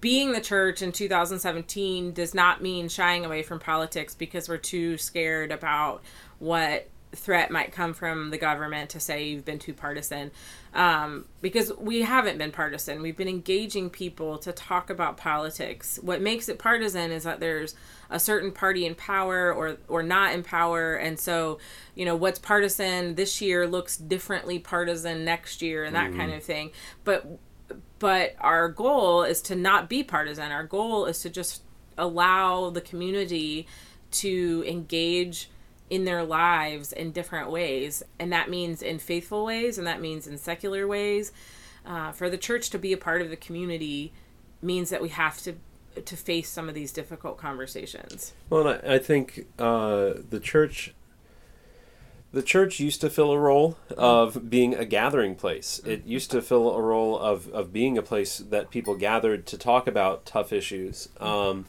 being 0.00 0.32
the 0.32 0.40
church 0.40 0.82
in 0.82 0.92
2017 0.92 2.12
does 2.12 2.34
not 2.34 2.62
mean 2.62 2.88
shying 2.88 3.24
away 3.24 3.42
from 3.42 3.58
politics 3.58 4.14
because 4.14 4.48
we're 4.48 4.56
too 4.56 4.96
scared 4.98 5.52
about 5.52 6.02
what 6.38 6.88
threat 7.14 7.50
might 7.50 7.72
come 7.72 7.94
from 7.94 8.30
the 8.30 8.38
government 8.38 8.90
to 8.90 9.00
say 9.00 9.28
you've 9.28 9.44
been 9.44 9.58
too 9.58 9.72
partisan. 9.72 10.30
Um, 10.74 11.26
because 11.40 11.72
we 11.78 12.02
haven't 12.02 12.38
been 12.38 12.50
partisan. 12.50 13.00
We've 13.00 13.16
been 13.16 13.28
engaging 13.28 13.90
people 13.90 14.38
to 14.38 14.52
talk 14.52 14.90
about 14.90 15.16
politics. 15.16 15.98
What 16.02 16.20
makes 16.20 16.48
it 16.48 16.58
partisan 16.58 17.12
is 17.12 17.22
that 17.24 17.40
there's 17.40 17.74
a 18.10 18.18
certain 18.18 18.50
party 18.50 18.84
in 18.84 18.94
power 18.94 19.52
or 19.52 19.76
or 19.88 20.02
not 20.02 20.34
in 20.34 20.42
power. 20.42 20.94
And 20.94 21.18
so 21.18 21.58
you 21.94 22.04
know 22.04 22.16
what's 22.16 22.38
partisan 22.38 23.14
this 23.14 23.40
year 23.40 23.66
looks 23.66 23.96
differently 23.96 24.58
partisan 24.58 25.24
next 25.24 25.62
year 25.62 25.84
and 25.84 25.94
that 25.94 26.12
kind 26.14 26.32
of 26.32 26.42
thing. 26.42 26.72
But 27.04 27.38
but 27.98 28.34
our 28.40 28.68
goal 28.68 29.22
is 29.22 29.40
to 29.42 29.54
not 29.54 29.88
be 29.88 30.02
partisan. 30.02 30.52
Our 30.52 30.64
goal 30.64 31.06
is 31.06 31.20
to 31.20 31.30
just 31.30 31.62
allow 31.96 32.70
the 32.70 32.80
community 32.80 33.66
to 34.10 34.64
engage 34.66 35.50
in 35.90 36.04
their 36.04 36.24
lives 36.24 36.92
in 36.92 37.12
different 37.12 37.50
ways. 37.50 38.02
And 38.18 38.32
that 38.32 38.48
means 38.50 38.82
in 38.82 38.98
faithful 38.98 39.44
ways, 39.44 39.78
and 39.78 39.86
that 39.86 40.00
means 40.00 40.26
in 40.26 40.38
secular 40.38 40.86
ways. 40.86 41.32
Uh, 41.86 42.12
for 42.12 42.30
the 42.30 42.38
church 42.38 42.70
to 42.70 42.78
be 42.78 42.92
a 42.92 42.96
part 42.96 43.20
of 43.20 43.28
the 43.28 43.36
community 43.36 44.12
means 44.62 44.90
that 44.90 45.02
we 45.02 45.10
have 45.10 45.38
to 45.42 45.54
to 46.04 46.16
face 46.16 46.50
some 46.50 46.68
of 46.68 46.74
these 46.74 46.92
difficult 46.92 47.38
conversations. 47.38 48.32
Well, 48.50 48.66
and 48.66 48.80
I, 48.84 48.94
I 48.94 48.98
think 48.98 49.46
uh, 49.58 50.14
the 50.28 50.40
church, 50.42 50.92
the 52.32 52.42
church 52.42 52.80
used 52.80 53.00
to 53.02 53.10
fill 53.10 53.30
a 53.30 53.38
role 53.38 53.76
of 53.96 54.50
being 54.50 54.74
a 54.74 54.84
gathering 54.84 55.36
place. 55.36 55.80
It 55.84 56.04
used 56.04 56.30
to 56.32 56.42
fill 56.42 56.74
a 56.74 56.82
role 56.82 57.16
of, 57.16 57.48
of 57.50 57.72
being 57.72 57.96
a 57.96 58.02
place 58.02 58.38
that 58.38 58.70
people 58.70 58.96
gathered 58.96 59.46
to 59.46 59.58
talk 59.58 59.86
about 59.86 60.26
tough 60.26 60.52
issues. 60.52 61.08
Um, 61.20 61.66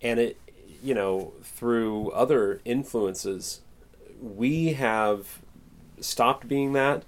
and 0.00 0.18
it, 0.18 0.38
you 0.82 0.94
know, 0.94 1.32
through 1.42 2.10
other 2.10 2.60
influences, 2.64 3.60
we 4.20 4.72
have 4.74 5.38
stopped 6.00 6.48
being 6.48 6.72
that, 6.72 7.04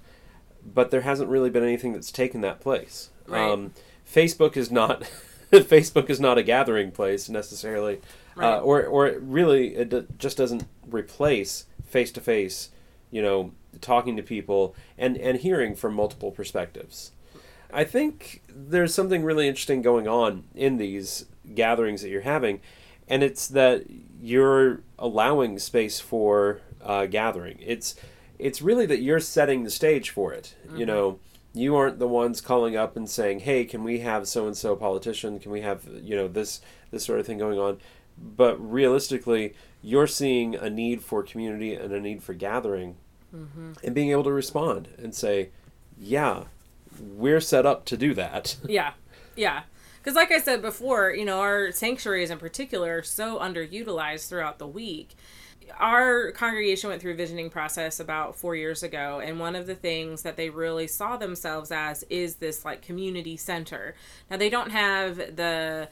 but 0.65 0.91
there 0.91 1.01
hasn't 1.01 1.29
really 1.29 1.49
been 1.49 1.63
anything 1.63 1.93
that's 1.93 2.11
taken 2.11 2.41
that 2.41 2.59
place. 2.61 3.09
Right. 3.27 3.41
Um, 3.51 3.73
Facebook 4.09 4.55
is 4.57 4.71
not 4.71 5.01
Facebook 5.51 6.09
is 6.09 6.19
not 6.19 6.37
a 6.37 6.43
gathering 6.43 6.91
place 6.91 7.29
necessarily, 7.29 7.99
Right. 8.35 8.55
uh, 8.55 8.59
or 8.59 8.83
or 8.85 9.07
it 9.07 9.21
really 9.21 9.75
it 9.75 9.89
d- 9.89 10.05
just 10.17 10.37
doesn't 10.37 10.65
replace 10.89 11.65
face 11.85 12.11
to 12.13 12.21
face, 12.21 12.69
you 13.11 13.21
know, 13.21 13.51
talking 13.81 14.15
to 14.17 14.23
people 14.23 14.75
and, 14.97 15.17
and 15.17 15.39
hearing 15.39 15.75
from 15.75 15.93
multiple 15.93 16.31
perspectives. 16.31 17.11
I 17.73 17.83
think 17.83 18.41
there's 18.49 18.93
something 18.93 19.23
really 19.23 19.47
interesting 19.47 19.81
going 19.81 20.07
on 20.07 20.43
in 20.55 20.77
these 20.77 21.25
gatherings 21.53 22.01
that 22.01 22.09
you're 22.09 22.21
having, 22.21 22.61
and 23.07 23.23
it's 23.23 23.47
that 23.47 23.85
you're 24.21 24.81
allowing 24.97 25.59
space 25.59 25.99
for 25.99 26.61
uh, 26.81 27.05
gathering. 27.05 27.59
It's 27.61 27.95
it's 28.37 28.61
really 28.61 28.85
that 28.85 29.01
you're 29.01 29.19
setting 29.19 29.63
the 29.63 29.69
stage 29.69 30.09
for 30.09 30.33
it. 30.33 30.55
Mm-hmm. 30.67 30.77
You 30.77 30.85
know, 30.85 31.19
you 31.53 31.75
aren't 31.75 31.99
the 31.99 32.07
ones 32.07 32.41
calling 32.41 32.75
up 32.75 32.95
and 32.95 33.09
saying, 33.09 33.39
"Hey, 33.39 33.65
can 33.65 33.83
we 33.83 33.99
have 33.99 34.27
so 34.27 34.45
and 34.47 34.57
so 34.57 34.75
politician? 34.75 35.39
Can 35.39 35.51
we 35.51 35.61
have 35.61 35.85
you 36.01 36.15
know 36.15 36.27
this 36.27 36.61
this 36.91 37.05
sort 37.05 37.19
of 37.19 37.25
thing 37.25 37.37
going 37.37 37.59
on?" 37.59 37.79
But 38.17 38.55
realistically, 38.59 39.53
you're 39.81 40.07
seeing 40.07 40.55
a 40.55 40.69
need 40.69 41.01
for 41.01 41.23
community 41.23 41.75
and 41.75 41.93
a 41.93 41.99
need 41.99 42.23
for 42.23 42.33
gathering, 42.33 42.97
mm-hmm. 43.33 43.73
and 43.83 43.95
being 43.95 44.11
able 44.11 44.23
to 44.23 44.31
respond 44.31 44.89
and 44.97 45.13
say, 45.13 45.49
"Yeah, 45.97 46.45
we're 46.99 47.41
set 47.41 47.65
up 47.65 47.85
to 47.85 47.97
do 47.97 48.13
that." 48.15 48.57
Yeah, 48.67 48.93
yeah. 49.35 49.63
Because, 50.05 50.15
like 50.15 50.31
I 50.31 50.39
said 50.39 50.61
before, 50.61 51.09
you 51.09 51.25
know, 51.25 51.39
our 51.39 51.71
sanctuaries 51.71 52.29
in 52.29 52.37
particular 52.37 52.99
are 52.99 53.01
so 53.01 53.39
underutilized 53.39 54.29
throughout 54.29 54.59
the 54.59 54.67
week 54.67 55.15
our 55.79 56.31
congregation 56.31 56.89
went 56.89 57.01
through 57.01 57.13
a 57.13 57.15
visioning 57.15 57.49
process 57.49 57.99
about 57.99 58.35
four 58.35 58.55
years 58.55 58.83
ago 58.83 59.19
and 59.19 59.39
one 59.39 59.55
of 59.55 59.65
the 59.67 59.75
things 59.75 60.21
that 60.21 60.37
they 60.37 60.49
really 60.49 60.85
saw 60.87 61.17
themselves 61.17 61.71
as 61.71 62.03
is 62.03 62.35
this 62.35 62.63
like 62.63 62.81
community 62.81 63.35
center 63.35 63.95
now 64.29 64.37
they 64.37 64.49
don't 64.49 64.71
have 64.71 65.17
the 65.17 65.87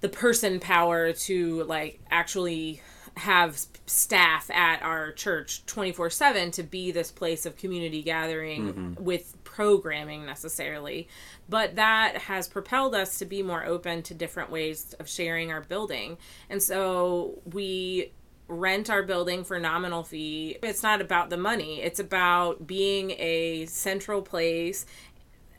the 0.00 0.08
person 0.08 0.58
power 0.58 1.12
to 1.12 1.62
like 1.64 2.00
actually 2.10 2.82
have 3.16 3.58
staff 3.86 4.50
at 4.50 4.82
our 4.82 5.12
church 5.12 5.64
24/7 5.66 6.52
to 6.52 6.62
be 6.62 6.90
this 6.90 7.10
place 7.10 7.44
of 7.44 7.56
community 7.56 8.02
gathering 8.02 8.72
mm-hmm. 8.72 9.04
with 9.04 9.39
programming 9.60 10.24
necessarily 10.24 11.06
but 11.50 11.76
that 11.76 12.16
has 12.16 12.48
propelled 12.48 12.94
us 12.94 13.18
to 13.18 13.26
be 13.26 13.42
more 13.42 13.66
open 13.66 14.02
to 14.02 14.14
different 14.14 14.50
ways 14.50 14.94
of 14.98 15.06
sharing 15.06 15.52
our 15.52 15.60
building 15.60 16.16
and 16.48 16.62
so 16.62 17.38
we 17.52 18.10
rent 18.48 18.90
our 18.90 19.04
building 19.04 19.44
for 19.44 19.60
nominal 19.60 20.02
fee. 20.02 20.56
It's 20.60 20.82
not 20.82 21.00
about 21.00 21.30
the 21.30 21.36
money. 21.36 21.80
It's 21.80 22.00
about 22.00 22.66
being 22.66 23.12
a 23.12 23.66
central 23.66 24.22
place 24.22 24.86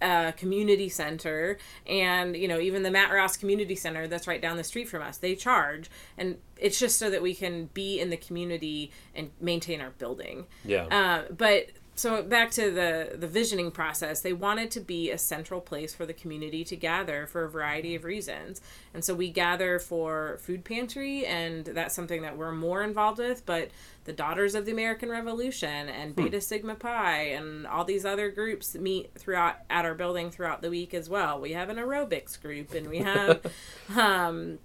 a 0.02 0.34
community 0.36 0.90
center 0.90 1.58
and 1.86 2.36
you 2.36 2.48
know 2.48 2.60
even 2.60 2.82
the 2.84 2.92
matt 2.92 3.12
ross 3.12 3.38
community 3.38 3.76
center 3.76 4.08
that's 4.08 4.28
right 4.28 4.42
down 4.42 4.58
the 4.58 4.64
street 4.64 4.90
from 4.90 5.02
us 5.02 5.18
they 5.18 5.36
charge 5.36 5.90
and 6.18 6.38
it's 6.58 6.80
just 6.80 6.98
so 6.98 7.10
that 7.10 7.22
we 7.22 7.36
can 7.36 7.68
be 7.74 8.00
in 8.00 8.10
the 8.10 8.18
community 8.18 8.92
and 9.14 9.30
maintain 9.40 9.80
our 9.80 9.92
building 9.92 10.48
yeah 10.66 10.86
uh, 10.86 11.32
but 11.32 11.68
so 12.02 12.24
back 12.24 12.50
to 12.50 12.72
the 12.72 13.16
the 13.16 13.28
visioning 13.28 13.70
process 13.70 14.22
they 14.22 14.34
wanted 14.34 14.72
to 14.72 14.80
be 14.80 15.12
a 15.12 15.18
central 15.18 15.62
place 15.62 15.94
for 15.94 16.06
the 16.06 16.14
community 16.14 16.64
to 16.64 16.76
gather 16.76 17.28
for 17.28 17.44
a 17.44 17.50
variety 17.50 17.94
of 17.94 18.04
reasons 18.04 18.60
and 18.94 19.06
so 19.06 19.14
we 19.14 19.30
gather 19.30 19.78
for 19.78 20.40
food 20.42 20.66
pantry 20.66 21.26
and 21.28 21.66
that's 21.66 21.94
something 21.94 22.24
that 22.24 22.36
we're 22.36 22.52
more 22.52 22.82
involved 22.82 23.20
with 23.20 23.46
but 23.46 23.70
the 24.06 24.14
daughters 24.14 24.56
of 24.56 24.66
the 24.66 24.72
american 24.72 25.10
revolution 25.10 25.90
and 25.90 26.16
hmm. 26.16 26.24
beta 26.24 26.42
sigma 26.42 26.76
phi 26.76 27.22
and 27.22 27.68
all 27.68 27.86
these 27.86 28.04
other 28.04 28.32
groups 28.32 28.74
meet 28.74 29.12
throughout 29.16 29.58
at 29.70 29.86
our 29.86 29.94
building 29.94 30.32
throughout 30.32 30.64
the 30.64 30.70
week 30.72 30.96
as 30.96 31.08
well 31.08 31.40
we 31.40 31.52
have 31.52 31.70
an 31.70 31.78
aerobics 31.78 32.42
group 32.42 32.74
and 32.74 32.90
we 32.90 32.98
have 32.98 33.46
um, 33.96 34.58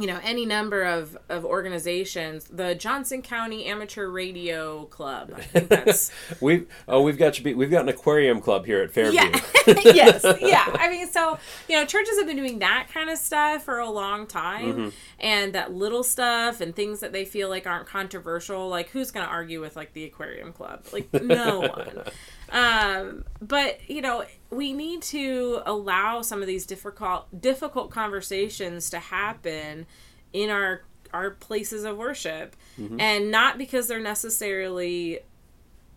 you 0.00 0.06
know 0.06 0.20
any 0.22 0.46
number 0.46 0.82
of 0.82 1.16
of 1.28 1.44
organizations 1.44 2.44
the 2.44 2.74
johnson 2.74 3.22
county 3.22 3.66
amateur 3.66 4.08
radio 4.08 4.84
club. 4.86 5.32
I 5.36 5.42
think 5.42 5.68
that's 5.68 6.10
we've 6.40 6.66
oh 6.86 7.02
we've 7.02 7.18
got 7.18 7.38
we've 7.40 7.70
got 7.70 7.82
an 7.82 7.88
aquarium 7.88 8.40
club 8.40 8.66
here 8.66 8.82
at 8.82 8.92
fairview. 8.92 9.20
Yeah. 9.20 9.40
yes. 9.84 10.24
Yeah. 10.40 10.64
I 10.74 10.90
mean 10.90 11.06
so 11.08 11.38
you 11.68 11.76
know 11.76 11.84
churches 11.84 12.18
have 12.18 12.26
been 12.26 12.36
doing 12.36 12.58
that 12.60 12.88
kind 12.92 13.10
of 13.10 13.18
stuff 13.18 13.64
for 13.64 13.78
a 13.78 13.88
long 13.88 14.26
time 14.26 14.72
mm-hmm. 14.72 14.88
and 15.20 15.52
that 15.54 15.72
little 15.72 16.02
stuff 16.02 16.60
and 16.60 16.74
things 16.74 17.00
that 17.00 17.12
they 17.12 17.24
feel 17.24 17.48
like 17.48 17.66
aren't 17.66 17.86
controversial 17.86 18.68
like 18.68 18.90
who's 18.90 19.10
going 19.10 19.26
to 19.26 19.30
argue 19.30 19.60
with 19.60 19.76
like 19.76 19.92
the 19.92 20.04
aquarium 20.04 20.52
club? 20.52 20.84
Like 20.92 21.12
no 21.22 21.60
one. 21.60 22.02
Um, 22.50 23.24
but 23.40 23.80
you 23.88 24.00
know, 24.00 24.24
we 24.50 24.72
need 24.72 25.02
to 25.02 25.60
allow 25.66 26.22
some 26.22 26.40
of 26.40 26.48
these 26.48 26.66
difficult 26.66 27.40
difficult 27.40 27.90
conversations 27.90 28.90
to 28.90 28.98
happen 28.98 29.86
in 30.32 30.50
our 30.50 30.82
our 31.12 31.30
places 31.30 31.84
of 31.84 31.96
worship, 31.96 32.54
mm-hmm. 32.78 33.00
and 33.00 33.30
not 33.30 33.58
because 33.58 33.88
they're 33.88 34.00
necessarily 34.00 35.20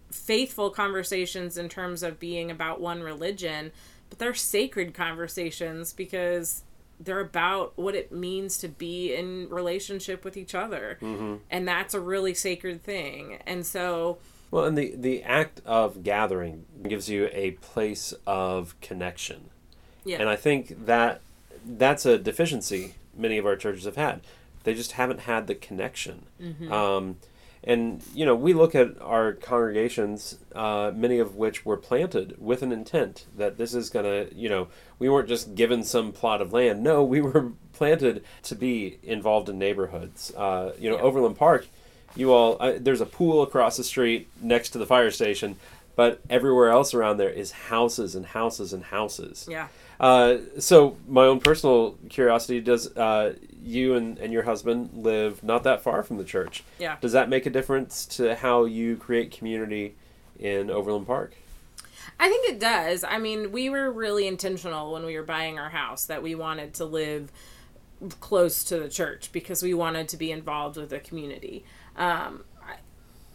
faithful 0.09 0.69
conversations 0.69 1.57
in 1.57 1.69
terms 1.69 2.03
of 2.03 2.19
being 2.19 2.51
about 2.51 2.81
one 2.81 3.01
religion, 3.01 3.71
but 4.09 4.19
they're 4.19 4.33
sacred 4.33 4.93
conversations 4.93 5.93
because 5.93 6.63
they're 6.99 7.19
about 7.19 7.77
what 7.77 7.95
it 7.95 8.11
means 8.11 8.57
to 8.59 8.67
be 8.67 9.13
in 9.13 9.49
relationship 9.49 10.23
with 10.23 10.37
each 10.37 10.53
other. 10.53 10.97
Mm-hmm. 11.01 11.37
And 11.49 11.67
that's 11.67 11.93
a 11.93 11.99
really 11.99 12.33
sacred 12.33 12.83
thing. 12.83 13.39
And 13.47 13.65
so 13.65 14.19
well, 14.51 14.65
and 14.65 14.77
the, 14.77 14.93
the 14.95 15.23
act 15.23 15.61
of 15.65 16.03
gathering 16.03 16.65
gives 16.87 17.09
you 17.09 17.29
a 17.31 17.51
place 17.51 18.13
of 18.27 18.79
connection. 18.81 19.49
Yeah. 20.03 20.19
And 20.19 20.29
I 20.29 20.35
think 20.35 20.85
that 20.85 21.21
that's 21.65 22.05
a 22.05 22.17
deficiency 22.17 22.95
many 23.15 23.37
of 23.37 23.45
our 23.45 23.55
churches 23.55 23.85
have 23.85 23.95
had. 23.95 24.21
They 24.63 24.73
just 24.73 24.93
haven't 24.93 25.21
had 25.21 25.47
the 25.47 25.55
connection. 25.55 26.25
Mm-hmm. 26.41 26.71
Um, 26.71 27.17
and, 27.63 28.03
you 28.13 28.25
know, 28.25 28.35
we 28.35 28.53
look 28.53 28.73
at 28.73 28.99
our 29.01 29.33
congregations, 29.33 30.37
uh, 30.53 30.91
many 30.93 31.19
of 31.19 31.35
which 31.35 31.63
were 31.65 31.77
planted 31.77 32.35
with 32.39 32.63
an 32.63 32.71
intent 32.71 33.25
that 33.37 33.57
this 33.57 33.73
is 33.73 33.89
going 33.89 34.05
to, 34.05 34.35
you 34.35 34.49
know, 34.49 34.67
we 34.97 35.09
weren't 35.09 35.29
just 35.29 35.53
given 35.53 35.83
some 35.83 36.11
plot 36.11 36.41
of 36.41 36.51
land. 36.51 36.83
No, 36.83 37.03
we 37.03 37.21
were 37.21 37.51
planted 37.73 38.23
to 38.43 38.55
be 38.55 38.97
involved 39.03 39.47
in 39.47 39.59
neighborhoods. 39.59 40.33
Uh, 40.35 40.73
you 40.79 40.89
know, 40.89 40.97
yeah. 40.97 41.03
Overland 41.03 41.37
Park 41.37 41.67
you 42.15 42.31
all 42.31 42.57
uh, 42.59 42.73
there's 42.79 43.01
a 43.01 43.05
pool 43.05 43.41
across 43.41 43.77
the 43.77 43.83
street 43.83 44.29
next 44.41 44.69
to 44.71 44.77
the 44.77 44.85
fire 44.85 45.11
station 45.11 45.55
but 45.95 46.21
everywhere 46.29 46.69
else 46.69 46.93
around 46.93 47.17
there 47.17 47.29
is 47.29 47.51
houses 47.51 48.15
and 48.15 48.25
houses 48.25 48.73
and 48.73 48.83
houses. 48.83 49.47
Yeah. 49.49 49.67
Uh, 49.99 50.37
so 50.57 50.97
my 51.07 51.25
own 51.25 51.39
personal 51.39 51.97
curiosity 52.09 52.59
does 52.59 52.95
uh, 52.97 53.35
you 53.63 53.93
and, 53.93 54.17
and 54.17 54.33
your 54.33 54.43
husband 54.43 54.89
live 54.93 55.43
not 55.43 55.63
that 55.63 55.81
far 55.81 56.01
from 56.01 56.17
the 56.17 56.23
church? 56.23 56.63
Yeah. 56.79 56.97
Does 57.01 57.11
that 57.11 57.29
make 57.29 57.45
a 57.45 57.49
difference 57.49 58.05
to 58.17 58.35
how 58.35 58.65
you 58.65 58.97
create 58.97 59.31
community 59.31 59.95
in 60.39 60.71
overland 60.71 61.05
park? 61.05 61.35
I 62.19 62.29
think 62.29 62.49
it 62.49 62.59
does. 62.59 63.03
I 63.03 63.19
mean, 63.19 63.51
we 63.51 63.69
were 63.69 63.91
really 63.91 64.27
intentional 64.27 64.91
when 64.91 65.05
we 65.05 65.15
were 65.15 65.23
buying 65.23 65.59
our 65.59 65.69
house 65.69 66.05
that 66.05 66.23
we 66.23 66.33
wanted 66.33 66.73
to 66.75 66.85
live 66.85 67.31
close 68.19 68.63
to 68.63 68.79
the 68.79 68.89
church 68.89 69.31
because 69.31 69.61
we 69.61 69.75
wanted 69.75 70.09
to 70.09 70.17
be 70.17 70.31
involved 70.31 70.77
with 70.77 70.89
the 70.89 70.99
community. 70.99 71.63
Um, 72.01 72.43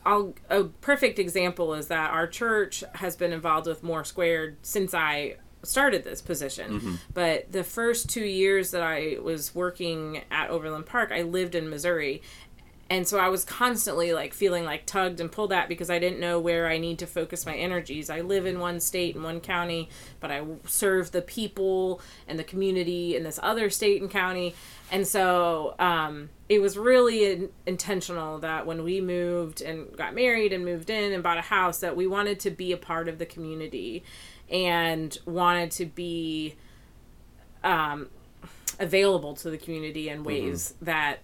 I'll, 0.04 0.34
a 0.50 0.64
perfect 0.64 1.18
example 1.18 1.74
is 1.74 1.88
that 1.88 2.10
our 2.10 2.26
church 2.26 2.84
has 2.96 3.16
been 3.16 3.32
involved 3.32 3.66
with 3.66 3.82
More 3.82 4.04
Squared 4.04 4.56
since 4.62 4.92
I 4.94 5.36
started 5.62 6.04
this 6.04 6.20
position. 6.22 6.72
Mm-hmm. 6.80 6.94
But 7.12 7.50
the 7.50 7.64
first 7.64 8.08
two 8.08 8.24
years 8.24 8.70
that 8.70 8.82
I 8.82 9.16
was 9.20 9.54
working 9.54 10.22
at 10.30 10.50
Overland 10.50 10.86
Park, 10.86 11.10
I 11.12 11.22
lived 11.22 11.54
in 11.54 11.68
Missouri 11.68 12.22
and 12.88 13.06
so 13.06 13.18
I 13.18 13.28
was 13.28 13.44
constantly 13.44 14.12
like 14.12 14.32
feeling 14.32 14.64
like 14.64 14.86
tugged 14.86 15.20
and 15.20 15.30
pulled 15.30 15.52
at 15.52 15.68
because 15.68 15.90
I 15.90 15.98
didn't 15.98 16.20
know 16.20 16.38
where 16.38 16.68
I 16.68 16.78
need 16.78 17.00
to 17.00 17.06
focus 17.06 17.44
my 17.44 17.56
energies. 17.56 18.10
I 18.10 18.20
live 18.20 18.46
in 18.46 18.60
one 18.60 18.78
state 18.78 19.16
and 19.16 19.24
one 19.24 19.40
county, 19.40 19.88
but 20.20 20.30
I 20.30 20.44
serve 20.66 21.10
the 21.10 21.22
people 21.22 22.00
and 22.28 22.38
the 22.38 22.44
community 22.44 23.16
in 23.16 23.24
this 23.24 23.40
other 23.42 23.70
state 23.70 24.00
and 24.00 24.10
county. 24.10 24.54
And 24.92 25.04
so 25.04 25.74
um, 25.80 26.30
it 26.48 26.60
was 26.60 26.78
really 26.78 27.24
in- 27.24 27.48
intentional 27.66 28.38
that 28.38 28.66
when 28.66 28.84
we 28.84 29.00
moved 29.00 29.62
and 29.62 29.96
got 29.96 30.14
married 30.14 30.52
and 30.52 30.64
moved 30.64 30.88
in 30.88 31.12
and 31.12 31.24
bought 31.24 31.38
a 31.38 31.42
house, 31.42 31.80
that 31.80 31.96
we 31.96 32.06
wanted 32.06 32.38
to 32.40 32.50
be 32.50 32.70
a 32.70 32.76
part 32.76 33.08
of 33.08 33.18
the 33.18 33.26
community 33.26 34.04
and 34.48 35.18
wanted 35.26 35.72
to 35.72 35.86
be 35.86 36.54
um, 37.64 38.10
available 38.78 39.34
to 39.34 39.50
the 39.50 39.58
community 39.58 40.08
in 40.08 40.18
mm-hmm. 40.18 40.26
ways 40.26 40.74
mm-hmm. 40.76 40.84
that 40.84 41.18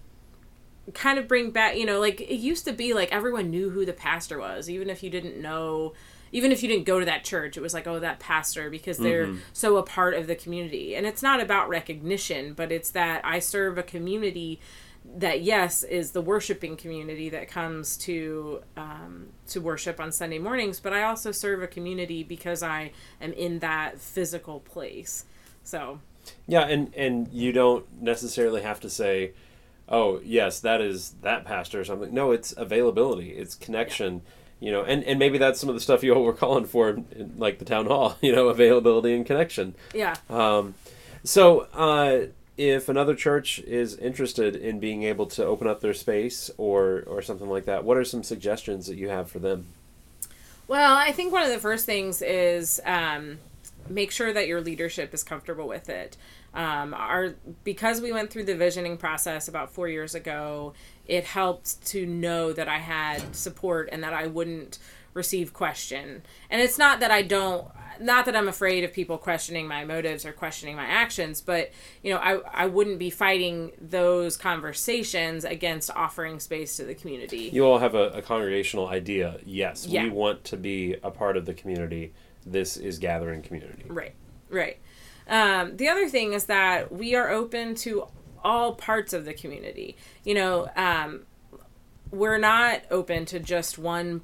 kind 0.93 1.17
of 1.17 1.27
bring 1.27 1.51
back, 1.51 1.77
you 1.77 1.85
know, 1.85 1.99
like 1.99 2.19
it 2.19 2.35
used 2.35 2.65
to 2.65 2.73
be 2.73 2.93
like 2.93 3.11
everyone 3.11 3.49
knew 3.49 3.69
who 3.69 3.85
the 3.85 3.93
pastor 3.93 4.39
was, 4.39 4.69
even 4.69 4.89
if 4.89 5.01
you 5.01 5.09
didn't 5.09 5.41
know, 5.41 5.93
even 6.31 6.51
if 6.51 6.61
you 6.61 6.69
didn't 6.69 6.85
go 6.85 6.99
to 6.99 7.05
that 7.05 7.23
church, 7.23 7.55
it 7.55 7.61
was 7.61 7.73
like, 7.73 7.87
oh, 7.87 7.99
that 7.99 8.19
pastor, 8.19 8.69
because 8.69 8.97
they're 8.97 9.27
mm-hmm. 9.27 9.39
so 9.53 9.77
a 9.77 9.83
part 9.83 10.13
of 10.15 10.27
the 10.27 10.35
community. 10.35 10.95
And 10.95 11.05
it's 11.05 11.21
not 11.21 11.39
about 11.39 11.69
recognition, 11.69 12.53
but 12.53 12.71
it's 12.71 12.91
that 12.91 13.23
I 13.23 13.39
serve 13.39 13.77
a 13.77 13.83
community 13.83 14.59
that 15.17 15.41
yes 15.41 15.83
is 15.83 16.11
the 16.11 16.21
worshiping 16.21 16.77
community 16.77 17.29
that 17.29 17.49
comes 17.49 17.97
to 17.97 18.61
um, 18.77 19.27
to 19.47 19.59
worship 19.59 19.99
on 19.99 20.11
Sunday 20.11 20.39
mornings, 20.39 20.79
but 20.79 20.93
I 20.93 21.03
also 21.03 21.31
serve 21.31 21.61
a 21.61 21.67
community 21.67 22.23
because 22.23 22.63
I 22.63 22.91
am 23.19 23.33
in 23.33 23.59
that 23.59 23.99
physical 23.99 24.61
place. 24.61 25.25
So 25.63 25.99
yeah, 26.47 26.65
and 26.67 26.93
and 26.95 27.27
you 27.31 27.51
don't 27.51 27.85
necessarily 28.01 28.61
have 28.61 28.79
to 28.81 28.89
say 28.89 29.33
oh 29.89 30.19
yes 30.23 30.59
that 30.59 30.81
is 30.81 31.15
that 31.21 31.45
pastor 31.45 31.81
or 31.81 31.83
something 31.83 32.13
no 32.13 32.31
it's 32.31 32.53
availability 32.57 33.31
it's 33.31 33.55
connection 33.55 34.15
yeah. 34.15 34.21
you 34.59 34.71
know, 34.71 34.83
and, 34.83 35.03
and 35.03 35.19
maybe 35.19 35.37
that's 35.37 35.59
some 35.59 35.69
of 35.69 35.75
the 35.75 35.81
stuff 35.81 36.03
you 36.03 36.13
all 36.13 36.23
were 36.23 36.33
calling 36.33 36.65
for, 36.65 36.89
in, 36.89 37.05
in, 37.15 37.33
like 37.37 37.59
the 37.59 37.65
town 37.65 37.87
hall, 37.87 38.17
you 38.21 38.33
know, 38.33 38.47
availability 38.47 39.13
and 39.13 39.25
connection. 39.25 39.75
Yeah. 39.93 40.15
Um, 40.29 40.75
so, 41.25 41.67
uh, 41.73 42.27
if 42.57 42.87
another 42.87 43.15
church 43.15 43.59
is 43.59 43.95
interested 43.95 44.55
in 44.55 44.79
being 44.79 45.03
able 45.03 45.25
to 45.25 45.45
open 45.45 45.67
up 45.67 45.81
their 45.81 45.93
space 45.93 46.51
or 46.57 47.03
or 47.07 47.21
something 47.21 47.49
like 47.49 47.65
that, 47.65 47.83
what 47.83 47.97
are 47.97 48.05
some 48.05 48.23
suggestions 48.23 48.87
that 48.87 48.95
you 48.95 49.09
have 49.09 49.29
for 49.29 49.39
them? 49.39 49.65
Well, 50.67 50.95
I 50.95 51.11
think 51.11 51.33
one 51.33 51.43
of 51.43 51.49
the 51.49 51.59
first 51.59 51.85
things 51.85 52.21
is 52.21 52.79
um, 52.85 53.39
make 53.89 54.11
sure 54.11 54.31
that 54.33 54.47
your 54.47 54.61
leadership 54.61 55.13
is 55.13 55.23
comfortable 55.23 55.67
with 55.67 55.89
it. 55.89 56.15
Um, 56.53 56.93
our 56.93 57.35
because 57.63 57.99
we 57.99 58.11
went 58.11 58.29
through 58.29 58.43
the 58.43 58.55
visioning 58.55 58.97
process 58.97 59.47
about 59.47 59.71
four 59.71 59.87
years 59.87 60.13
ago, 60.13 60.73
it 61.07 61.23
helped 61.23 61.85
to 61.87 62.05
know 62.05 62.53
that 62.53 62.67
I 62.67 62.77
had 62.77 63.35
support 63.35 63.89
and 63.91 64.03
that 64.03 64.13
I 64.13 64.27
wouldn't 64.27 64.77
receive 65.13 65.53
question. 65.53 66.23
And 66.49 66.61
it's 66.61 66.77
not 66.77 66.99
that 66.99 67.11
I 67.11 67.23
don't 67.23 67.67
not 67.99 68.25
that 68.25 68.35
I'm 68.35 68.47
afraid 68.47 68.83
of 68.83 68.91
people 68.91 69.17
questioning 69.19 69.67
my 69.67 69.85
motives 69.85 70.25
or 70.25 70.31
questioning 70.31 70.75
my 70.75 70.85
actions, 70.85 71.41
but 71.41 71.71
you 72.03 72.13
know, 72.13 72.19
I 72.19 72.63
I 72.63 72.65
wouldn't 72.67 72.99
be 72.99 73.09
fighting 73.09 73.71
those 73.79 74.37
conversations 74.37 75.45
against 75.45 75.89
offering 75.95 76.39
space 76.39 76.77
to 76.77 76.85
the 76.85 76.95
community. 76.95 77.49
You 77.51 77.65
all 77.65 77.79
have 77.79 77.95
a, 77.95 78.09
a 78.09 78.21
congregational 78.21 78.87
idea. 78.87 79.39
Yes, 79.45 79.85
Yeah. 79.87 80.03
we 80.03 80.09
want 80.09 80.43
to 80.45 80.57
be 80.57 80.95
a 81.03 81.11
part 81.11 81.37
of 81.37 81.45
the 81.45 81.53
community. 81.53 82.13
This 82.45 82.77
is 82.77 82.99
gathering 82.99 83.41
community. 83.41 83.85
Right, 83.87 84.13
right. 84.49 84.77
Um, 85.27 85.77
the 85.77 85.87
other 85.87 86.07
thing 86.09 86.33
is 86.33 86.45
that 86.45 86.91
we 86.91 87.15
are 87.15 87.29
open 87.29 87.75
to 87.75 88.07
all 88.43 88.75
parts 88.75 89.13
of 89.13 89.25
the 89.25 89.33
community. 89.33 89.95
You 90.23 90.35
know, 90.35 90.69
um, 90.75 91.25
we're 92.11 92.37
not 92.37 92.83
open 92.91 93.25
to 93.25 93.39
just 93.39 93.77
one 93.77 94.21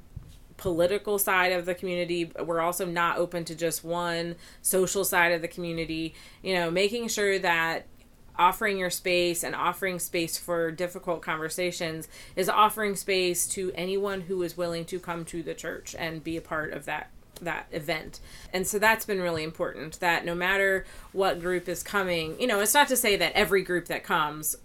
political 0.56 1.18
side 1.18 1.52
of 1.52 1.64
the 1.64 1.74
community. 1.74 2.30
We're 2.38 2.60
also 2.60 2.84
not 2.84 3.16
open 3.16 3.44
to 3.46 3.54
just 3.54 3.82
one 3.82 4.36
social 4.60 5.04
side 5.04 5.32
of 5.32 5.40
the 5.40 5.48
community. 5.48 6.14
You 6.42 6.54
know, 6.54 6.70
making 6.70 7.08
sure 7.08 7.38
that 7.38 7.86
offering 8.38 8.78
your 8.78 8.90
space 8.90 9.42
and 9.42 9.54
offering 9.54 9.98
space 9.98 10.38
for 10.38 10.70
difficult 10.70 11.22
conversations 11.22 12.08
is 12.36 12.48
offering 12.48 12.96
space 12.96 13.46
to 13.48 13.72
anyone 13.74 14.22
who 14.22 14.42
is 14.42 14.56
willing 14.56 14.84
to 14.86 14.98
come 14.98 15.24
to 15.26 15.42
the 15.42 15.54
church 15.54 15.94
and 15.98 16.24
be 16.24 16.36
a 16.36 16.40
part 16.40 16.72
of 16.72 16.84
that 16.86 17.10
that 17.42 17.66
event. 17.70 18.20
And 18.52 18.66
so 18.66 18.78
that's 18.78 19.04
been 19.04 19.20
really 19.20 19.44
important 19.44 20.00
that 20.00 20.24
no 20.24 20.34
matter 20.34 20.84
what 21.12 21.40
group 21.40 21.68
is 21.68 21.82
coming, 21.82 22.40
you 22.40 22.46
know, 22.46 22.60
it's 22.60 22.74
not 22.74 22.88
to 22.88 22.96
say 22.96 23.16
that 23.16 23.32
every 23.32 23.62
group 23.62 23.86
that 23.86 24.04
comes 24.04 24.56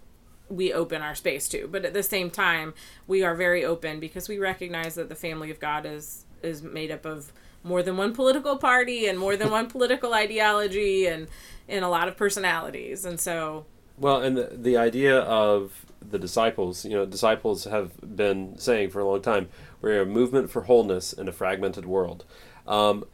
we 0.50 0.72
open 0.72 1.02
our 1.02 1.16
space 1.16 1.50
to, 1.50 1.68
but 1.68 1.86
at 1.86 1.94
the 1.94 2.04
same 2.04 2.30
time, 2.30 2.74
we 3.08 3.24
are 3.24 3.36
very 3.36 3.66
open 3.66 4.00
because 4.00 4.30
we 4.30 4.38
recognize 4.38 4.96
that 4.96 5.10
the 5.10 5.16
family 5.16 5.50
of 5.50 5.60
God 5.60 5.86
is 5.86 6.26
is 6.44 6.62
made 6.62 6.92
up 6.92 7.06
of 7.06 7.32
more 7.64 7.82
than 7.82 7.98
one 7.98 8.14
political 8.14 8.58
party 8.58 9.08
and 9.08 9.18
more 9.18 9.36
than 9.36 9.50
one 9.50 9.68
political 9.76 10.14
ideology 10.14 11.08
and 11.08 11.28
and 11.68 11.84
a 11.84 11.90
lot 11.90 12.08
of 12.08 12.16
personalities. 12.16 13.06
And 13.06 13.20
so 13.20 13.66
Well, 13.98 14.22
and 14.22 14.38
the, 14.38 14.52
the 14.54 14.78
idea 14.78 15.20
of 15.20 15.86
the 16.02 16.20
disciples, 16.20 16.86
you 16.86 16.92
know, 16.92 17.06
disciples 17.06 17.64
have 17.66 17.92
been 18.16 18.58
saying 18.60 18.92
for 18.92 19.00
a 19.00 19.06
long 19.06 19.22
time, 19.22 19.50
we're 19.82 20.02
a 20.02 20.06
movement 20.06 20.52
for 20.52 20.64
wholeness 20.64 21.14
in 21.14 21.28
a 21.28 21.32
fragmented 21.32 21.86
world. 21.86 22.26
Um, 22.68 23.06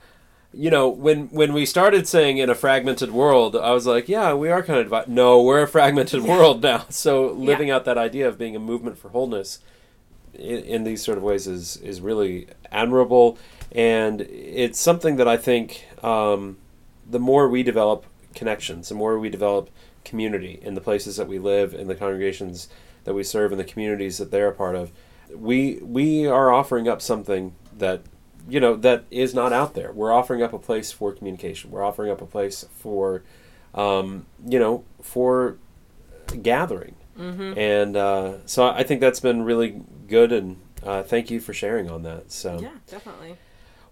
you 0.54 0.70
know, 0.70 0.90
when 0.90 1.28
when 1.28 1.54
we 1.54 1.66
started 1.66 2.08
saying 2.08 2.38
in 2.38 2.50
a 2.50 2.56
fragmented 2.56 3.12
world, 3.12 3.56
I 3.56 3.72
was 3.72 3.88
like, 3.88 4.10
yeah, 4.10 4.34
we 4.34 4.50
are 4.50 4.62
kind 4.62 4.80
of 4.80 4.86
divided. 4.86 5.10
No, 5.10 5.42
we're 5.42 5.64
a 5.64 5.68
fragmented 5.68 6.24
world 6.24 6.62
now. 6.62 6.86
So 6.90 7.28
living 7.28 7.70
out 7.70 7.86
that 7.86 7.98
idea 7.98 8.28
of 8.28 8.38
being 8.38 8.56
a 8.56 8.60
movement 8.60 8.98
for 8.98 9.10
wholeness 9.10 9.60
in, 10.34 10.60
in 10.64 10.84
these 10.84 11.04
sort 11.04 11.18
of 11.18 11.24
ways 11.24 11.48
is 11.48 11.78
is 11.78 12.02
really 12.02 12.48
admirable, 12.72 13.38
and 13.72 14.22
it's 14.22 14.80
something 14.80 15.16
that 15.18 15.28
I 15.28 15.38
think 15.38 15.86
um, 16.04 16.58
the 17.10 17.20
more 17.20 17.48
we 17.48 17.64
develop 17.64 18.06
connections, 18.36 18.90
the 18.90 18.96
more 18.96 19.18
we 19.20 19.30
develop 19.30 19.70
community 20.04 20.60
in 20.62 20.74
the 20.74 20.82
places 20.82 21.16
that 21.16 21.28
we 21.28 21.40
live, 21.40 21.74
in 21.74 21.88
the 21.88 21.96
congregations 21.96 22.68
that 23.06 23.14
we 23.14 23.24
serve, 23.24 23.52
in 23.52 23.58
the 23.58 23.64
communities 23.64 24.18
that 24.18 24.32
they're 24.32 24.50
a 24.50 24.54
part 24.54 24.76
of, 24.76 24.92
we 25.34 25.76
we 25.82 26.28
are 26.28 26.52
offering 26.52 26.90
up 26.90 27.02
something 27.02 27.56
that 27.78 28.02
you 28.48 28.60
know 28.60 28.76
that 28.78 29.06
is 29.12 29.34
not 29.34 29.54
out 29.54 29.74
there. 29.74 29.92
We're 29.92 30.12
offering 30.12 30.42
up 30.42 30.54
a 30.54 30.60
place 30.60 30.92
for 30.92 31.12
communication. 31.12 31.72
We're 31.72 31.84
offering 31.84 32.12
up 32.12 32.22
a 32.22 32.26
place 32.26 32.66
for 32.78 33.24
um, 33.74 34.26
you 34.46 34.60
know 34.60 34.84
for 35.02 35.58
gathering, 36.42 36.96
mm-hmm. 37.18 37.58
and 37.58 37.96
uh, 37.98 38.34
so 38.46 38.68
I 38.68 38.84
think 38.84 39.02
that's 39.02 39.20
been 39.20 39.44
really 39.44 39.82
good. 40.08 40.32
And 40.32 40.58
uh, 40.84 41.04
thank 41.04 41.32
you 41.32 41.40
for 41.40 41.54
sharing 41.54 41.90
on 41.90 42.04
that. 42.04 42.32
So 42.32 42.60
yeah, 42.62 42.72
definitely. 42.88 43.38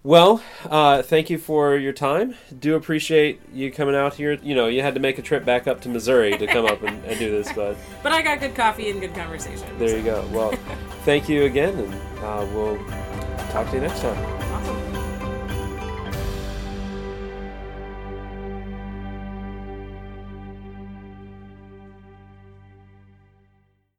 well, 0.02 0.42
uh, 0.68 1.02
thank 1.02 1.30
you 1.30 1.38
for 1.38 1.76
your 1.76 1.92
time. 1.92 2.34
Do 2.58 2.74
appreciate 2.74 3.40
you 3.52 3.70
coming 3.70 3.94
out 3.94 4.14
here. 4.14 4.38
You 4.42 4.54
know, 4.54 4.66
you 4.66 4.82
had 4.82 4.94
to 4.94 5.00
make 5.00 5.18
a 5.18 5.22
trip 5.22 5.44
back 5.44 5.66
up 5.66 5.80
to 5.82 5.88
Missouri 5.88 6.36
to 6.36 6.46
come 6.46 6.66
up 6.66 6.82
and, 6.82 7.04
and 7.04 7.18
do 7.18 7.30
this, 7.30 7.52
but 7.56 7.76
But 8.02 8.12
I 8.12 8.22
got 8.22 8.40
good 8.40 8.54
coffee 8.54 8.90
and 8.90 9.00
good 9.00 9.14
conversation. 9.14 9.66
there 9.78 9.96
you 9.96 10.02
go. 10.04 10.26
Well, 10.32 10.52
thank 11.04 11.28
you 11.28 11.44
again, 11.44 11.78
and 11.78 11.94
uh, 12.24 12.46
we'll 12.52 12.78
talk 13.50 13.68
to 13.70 13.74
you 13.76 13.80
next 13.80 14.00
time. 14.00 14.39